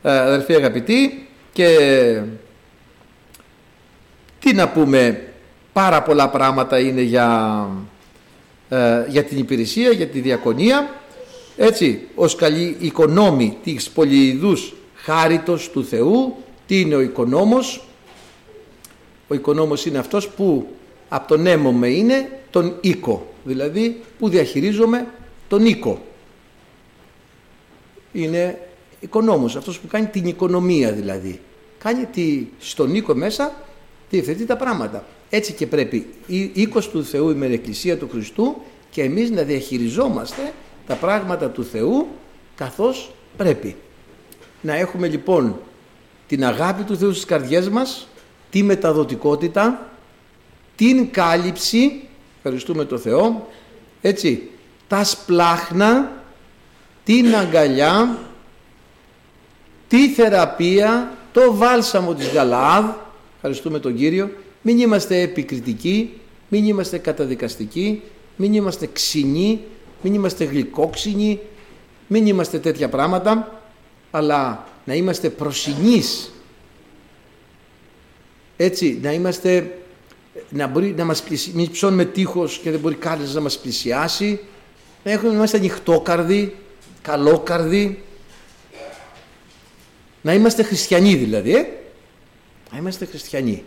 [0.02, 1.68] ε, αδερφοί αγαπητοί, και
[4.42, 5.28] τι να πούμε,
[5.74, 7.68] πάρα πολλά πράγματα είναι για,
[8.70, 11.02] ε, για την υπηρεσία, για τη διακονία,
[11.58, 16.36] έτσι, ως καλή οικονόμη της πολυειδούς χάριτος του Θεού,
[16.68, 17.84] τι είναι ο οικονόμος;
[19.28, 20.68] Ο οικονόμος είναι αυτός που
[21.10, 25.08] από τον έμο με είναι τον οίκο, δηλαδή που διαχειρίζομαι
[25.48, 26.02] τον οίκο.
[28.12, 28.68] Είναι
[29.00, 31.40] οικονόμος, αυτός που κάνει την οικονομία δηλαδή.
[31.78, 33.54] Κάνει τη, στον οίκο μέσα,
[34.12, 35.06] διευθετεί τα πράγματα.
[35.30, 38.56] Έτσι και πρέπει η οίκος του Θεού η Εκκλησία του Χριστού
[38.90, 40.54] και εμείς να διαχειριζόμαστε
[40.88, 42.08] τα πράγματα του Θεού
[42.56, 43.76] καθώς πρέπει.
[44.62, 45.60] Να έχουμε λοιπόν
[46.28, 48.08] την αγάπη του Θεού στις καρδιές μας,
[48.50, 49.90] τη μεταδοτικότητα,
[50.76, 52.08] την κάλυψη,
[52.38, 53.48] ευχαριστούμε το Θεό,
[54.02, 54.50] έτσι,
[54.88, 56.12] τα σπλάχνα,
[57.04, 58.18] την αγκαλιά,
[59.88, 62.86] τη θεραπεία, το βάλσαμο της Γαλάδ,
[63.44, 64.32] ευχαριστούμε τον Κύριο,
[64.62, 66.20] μην είμαστε επικριτικοί,
[66.50, 68.02] μην είμαστε καταδικαστικοί,
[68.36, 69.60] μην είμαστε ξινοί,
[70.02, 71.40] μην είμαστε γλυκόξινοι,
[72.08, 73.62] μην είμαστε τέτοια πράγματα,
[74.12, 76.32] αλλά να είμαστε προσινείς.
[78.58, 79.78] Έτσι να είμαστε
[80.50, 84.40] να μπορεί να μας πλησιάσει μην ψώνουμε τείχος και δεν μπορεί κανείς να μας πλησιάσει.
[85.04, 86.56] Να έχουμε, να είμαστε ανοιχτόκαρδοι
[87.02, 88.04] καλόκαρδοι.
[90.22, 91.66] Να είμαστε χριστιανοί δηλαδή ε;
[92.72, 93.64] Να είμαστε χριστιανοί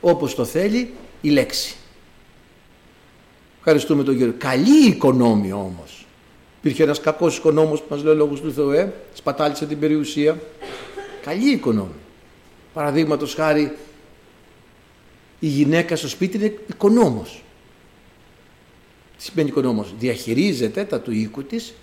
[0.00, 1.76] όπως το θέλει η λέξη
[3.58, 6.02] ευχαριστούμε τον Κύριο καλή οικονόμη όμως
[6.62, 10.38] Υπήρχε ένας κακός οικονόμος που μας λέει λόγου του Θεού, ε, σπατάλησε την περιουσία.
[11.22, 11.94] Καλή οικονόμη.
[12.72, 13.76] Παραδείγματος χάρη,
[15.38, 17.42] η γυναίκα στο σπίτι είναι οικονόμος.
[19.16, 21.74] Τι σημαίνει οικονόμος; Διαχειρίζεται τα του οίκου της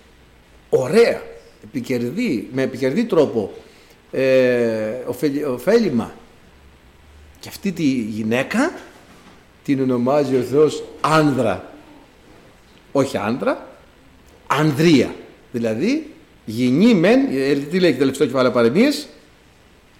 [0.70, 1.22] ωραία,
[1.64, 3.52] επικερδή, με επικερδή τρόπο,
[4.10, 4.92] ε,
[5.46, 6.14] ωφέλιμα.
[7.40, 8.72] Και αυτή τη γυναίκα
[9.64, 11.72] την ονομάζει ο Θεός άνδρα.
[12.92, 13.68] Όχι άνδρα,
[14.46, 15.14] ανδρία.
[15.52, 16.14] Δηλαδή
[16.44, 19.08] γυνή μεν, ε, τι λέει το τελευταίο κεφάλαιο παρεμίες,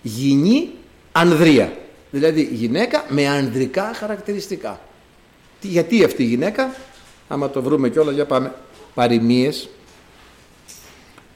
[0.03, 0.70] γυνή
[1.12, 1.72] ανδρία.
[2.11, 4.80] Δηλαδή γυναίκα με ανδρικά χαρακτηριστικά.
[5.61, 6.74] Γιατί αυτή η γυναίκα,
[7.28, 8.55] άμα το βρούμε κιόλας για πάμε,
[8.95, 9.68] παροιμίες,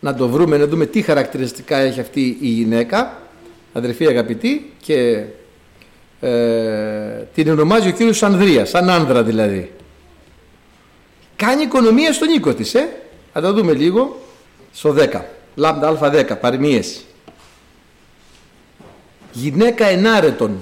[0.01, 3.23] να το βρούμε, να δούμε τι χαρακτηριστικά έχει αυτή η γυναίκα,
[3.73, 5.25] αδερφή αγαπητή, και
[6.21, 6.31] ε,
[7.35, 9.71] την ονομάζει ο κύριος Ανδρίας, σαν άνδρα δηλαδή.
[11.37, 12.89] Κάνει οικονομία στον οίκο της, ε.
[13.33, 14.21] Θα το δούμε λίγο
[14.73, 15.21] στο 10.
[15.55, 17.05] Λάμδα α10, παροιμίες.
[19.33, 20.61] Γυναίκα ενάρετον,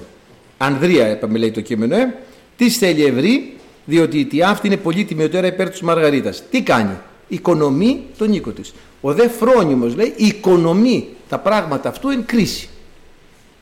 [0.57, 2.15] Ανδρία είπαμε λέει το κείμενο, ε.
[2.57, 6.43] Τι θέλει ευρύ, διότι η αυτή είναι πολύ τιμιωτέρα υπέρ της Μαργαρίτας.
[6.49, 6.97] Τι κάνει,
[7.27, 8.73] οικονομεί τον οίκο της.
[9.01, 12.69] Ο δε φρόνιμος λέει οικονομεί τα πράγματα αυτού εν κρίση.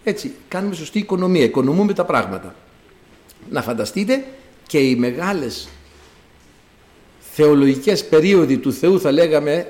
[0.03, 2.55] Έτσι, κάνουμε σωστή οικονομία, οικονομούμε τα πράγματα.
[3.49, 4.25] Να φανταστείτε
[4.67, 5.67] και οι μεγάλες
[7.19, 9.67] θεολογικές περίοδοι του Θεού θα λέγαμε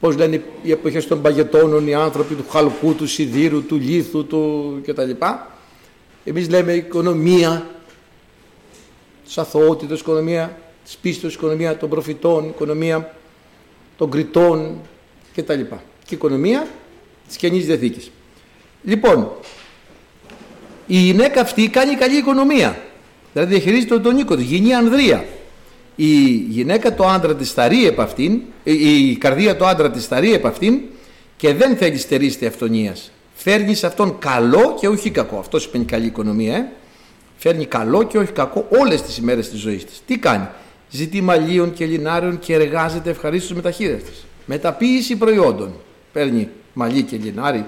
[0.00, 4.80] πώς λένε οι εποχές των παγετώνων, οι άνθρωποι του χαλκού, του σιδήρου, του λίθου του
[4.86, 5.10] κτλ.
[6.24, 7.70] Εμείς λέμε οικονομία
[9.24, 13.14] της αθωότητας, οικονομία της πίστης, οικονομία των προφητών, οικονομία
[13.96, 14.80] των κριτών
[15.34, 15.60] κτλ.
[16.04, 16.68] Και οικονομία
[17.26, 18.10] της Καινής Διαθήκης.
[18.84, 19.30] Λοιπόν,
[20.86, 22.78] η γυναίκα αυτή κάνει καλή οικονομία.
[23.32, 25.24] Δηλαδή διαχειρίζεται τον οίκο της, γίνει ανδρεία.
[25.96, 30.46] Η γυναίκα το άντρα της θαρεί επ' αυτήν, η καρδία το άντρα της θαρεί επ'
[30.46, 30.80] αυτήν
[31.36, 33.10] και δεν θέλει στερίστη αυτονίας.
[33.34, 35.38] Φέρνει σε αυτόν καλό και όχι κακό.
[35.38, 36.56] Αυτό σημαίνει καλή οικονομία.
[36.56, 36.66] Ε;
[37.36, 40.02] Φέρνει καλό και όχι κακό όλες τις ημέρες της ζωής της.
[40.06, 40.48] Τι κάνει;
[40.90, 44.24] Ζητεί μαλλίων και λινάριων και εργάζεται ευχαρίστως με τα χείρα της.
[44.46, 45.72] Μεταποίηση προϊόντων.
[46.12, 47.64] Παίρνει μαλλί και λινάρι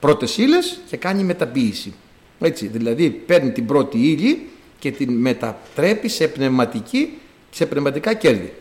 [0.00, 1.94] πρώτες ύλες και κάνει μεταποίηση.
[2.40, 7.18] Έτσι, δηλαδή παίρνει την πρώτη ύλη και την μετατρέπει σε πνευματική
[7.50, 8.52] σε πνευματικά κέρδη.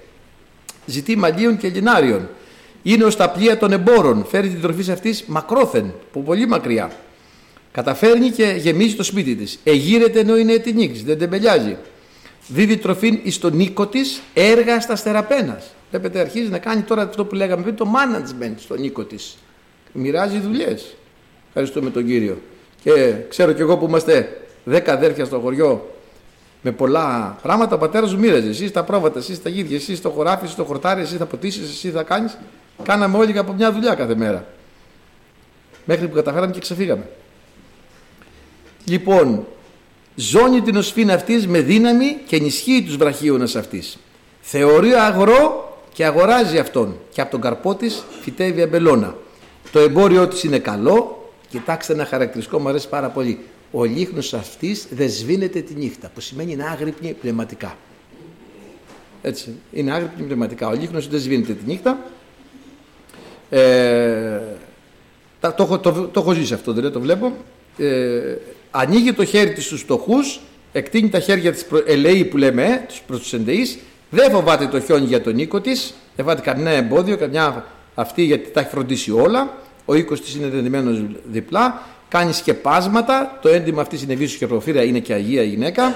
[0.85, 2.29] Ζητεί μαλλίων και λινάριων.
[2.83, 4.25] Είναι ως τα πλοία των εμπόρων.
[4.25, 6.91] Φέρει την τροφή αυτής μακρόθεν, που πολύ μακριά.
[7.71, 9.59] Καταφέρνει και γεμίζει το σπίτι της.
[9.63, 11.77] Εγείρεται ενώ είναι έτοιμη, δεν τεμπελιάζει.
[12.47, 15.73] Δίδει τροφή εις τον οίκο της έργα στα στεραπένας.
[15.89, 19.37] Βλέπετε, αρχίζει να κάνει τώρα αυτό που λέγαμε πριν, το management στον οίκο της.
[19.91, 20.95] Μοιράζει δουλειές.
[21.57, 22.41] Ευχαριστούμε τον κύριο.
[22.83, 25.95] Και ξέρω κι εγώ που είμαστε δέκα αδέρφια στο χωριό
[26.61, 28.49] με πολλά πράγματα, ο πατέρας μου μοίραζε.
[28.49, 31.69] Εσύ τα πρόβατα, εσύ τα γίδια, εσύ το χωράφι, εσύ το χορτάρι, εσύ θα ποτίσεις,
[31.69, 32.37] εσύ θα κάνεις.
[32.83, 34.45] Κάναμε όλοι από μια δουλειά κάθε μέρα.
[35.85, 37.09] Μέχρι που καταφέραμε και ξεφύγαμε.
[38.85, 39.45] Λοιπόν,
[40.15, 43.97] ζώνει την οσφήνα αυτής με δύναμη και ενισχύει τους βραχίωνα αυτής.
[44.41, 46.97] Θεωρεί αγρό και αγοράζει αυτόν.
[47.11, 49.15] Και από τον καρπό της φυτεύει αμπελώνα.
[49.71, 51.19] Το εμπόριό της είναι καλό.
[51.55, 53.39] Κοιτάξτε ένα χαρακτηριστικό, μου αρέσει πάρα πολύ
[53.71, 57.77] ο λίχνος αυτής δεν σβήνεται τη νύχτα, που σημαίνει είναι άγρυπνη πνευματικά.
[59.21, 60.67] Έτσι, είναι άγρυπνη πνευματικά.
[60.67, 61.97] Ο λίχνος δεν σβήνεται τη νύχτα.
[63.49, 64.39] Ε,
[65.39, 67.31] το, το, το, το, έχω ζήσει αυτό, δεν το βλέπω.
[67.77, 68.35] Ε,
[68.71, 70.39] ανοίγει το χέρι της στους φτωχούς,
[70.71, 73.77] εκτείνει τα χέρια της προ, ελεή που λέμε, ε, τους προς τους ενδεείς,
[74.09, 78.49] δεν φοβάται το χιόνι για τον οίκο της, δεν φοβάται κανένα εμπόδιο, καμιά αυτή γιατί
[78.49, 84.01] τα έχει φροντίσει όλα, ο οίκος της είναι δεδομένος διπλά, κάνει σκεπάσματα, το έντυμα αυτής
[84.01, 85.95] είναι βίσου και προφύρα, είναι και αγία γυναίκα.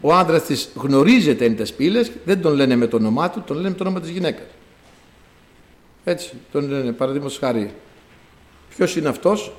[0.00, 3.56] Ο άντρας της γνωρίζεται εν τες πύλες, δεν τον λένε με το όνομά του, τον
[3.56, 4.46] λένε με το όνομα της γυναίκας.
[6.04, 7.74] Έτσι, τον λένε παραδείγματος χάρη.
[8.76, 9.52] Ποιος είναι αυτός,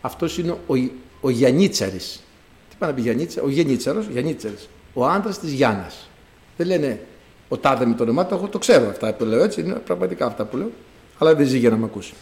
[0.00, 0.74] αυτός είναι ο,
[1.20, 2.22] ο Γιαννίτσαρης.
[2.70, 4.68] Τι πάει να πει Γιαννίτσα, ο Γενίτσαρο, Γιαννίτσαρης.
[4.94, 6.08] Ο άντρας της Γιάννας.
[6.56, 7.00] Δεν λένε
[7.48, 10.26] ο τάδε με το όνομά του, εγώ το ξέρω αυτά που λέω έτσι, είναι πραγματικά
[10.26, 10.70] αυτά που λέω,
[11.18, 12.12] αλλά δεν ζει για να με ακούσει.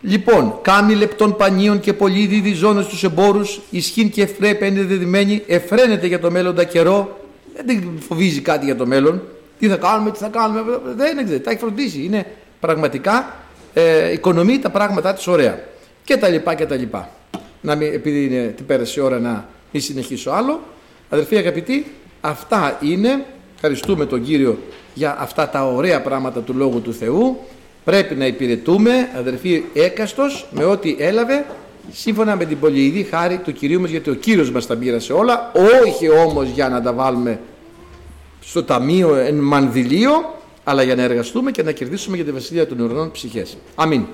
[0.00, 6.06] Λοιπόν, κάμι λεπτών πανίων και πολύ διδυζώνε στους εμπόρους, ισχύν και εφρέπε είναι δεδειμένη, εφραίνεται
[6.06, 7.20] για το μέλλοντα καιρό,
[7.64, 9.22] δεν φοβίζει κάτι για το μέλλον.
[9.58, 10.62] Τι θα κάνουμε, τι θα κάνουμε,
[10.96, 12.02] δεν ξέρει, τα έχει φροντίσει.
[12.04, 12.26] Είναι
[12.60, 13.34] πραγματικά
[13.74, 15.64] ε, οικονομεί τα πράγματά της ωραία.
[16.04, 17.10] Και τα λοιπά και τα λοιπά.
[17.60, 20.60] Να μην, επειδή είναι την πέρασε η ώρα να μην συνεχίσω άλλο.
[21.08, 21.86] Αδερφοί αγαπητοί,
[22.20, 23.24] αυτά είναι.
[23.54, 24.58] Ευχαριστούμε τον Κύριο
[24.94, 27.38] για αυτά τα ωραία πράγματα του Λόγου του Θεού
[27.86, 31.46] πρέπει να υπηρετούμε αδερφοί έκαστος με ό,τι έλαβε
[31.92, 35.52] σύμφωνα με την πολυειδή χάρη του Κυρίου μας γιατί ο Κύριος μας τα πήρασε όλα
[35.84, 37.40] όχι όμως για να τα βάλουμε
[38.40, 40.10] στο ταμείο εν μανδυλίο
[40.64, 43.56] αλλά για να εργαστούμε και να κερδίσουμε για τη βασιλεία των ουρανών ψυχές.
[43.74, 44.06] Αμήν.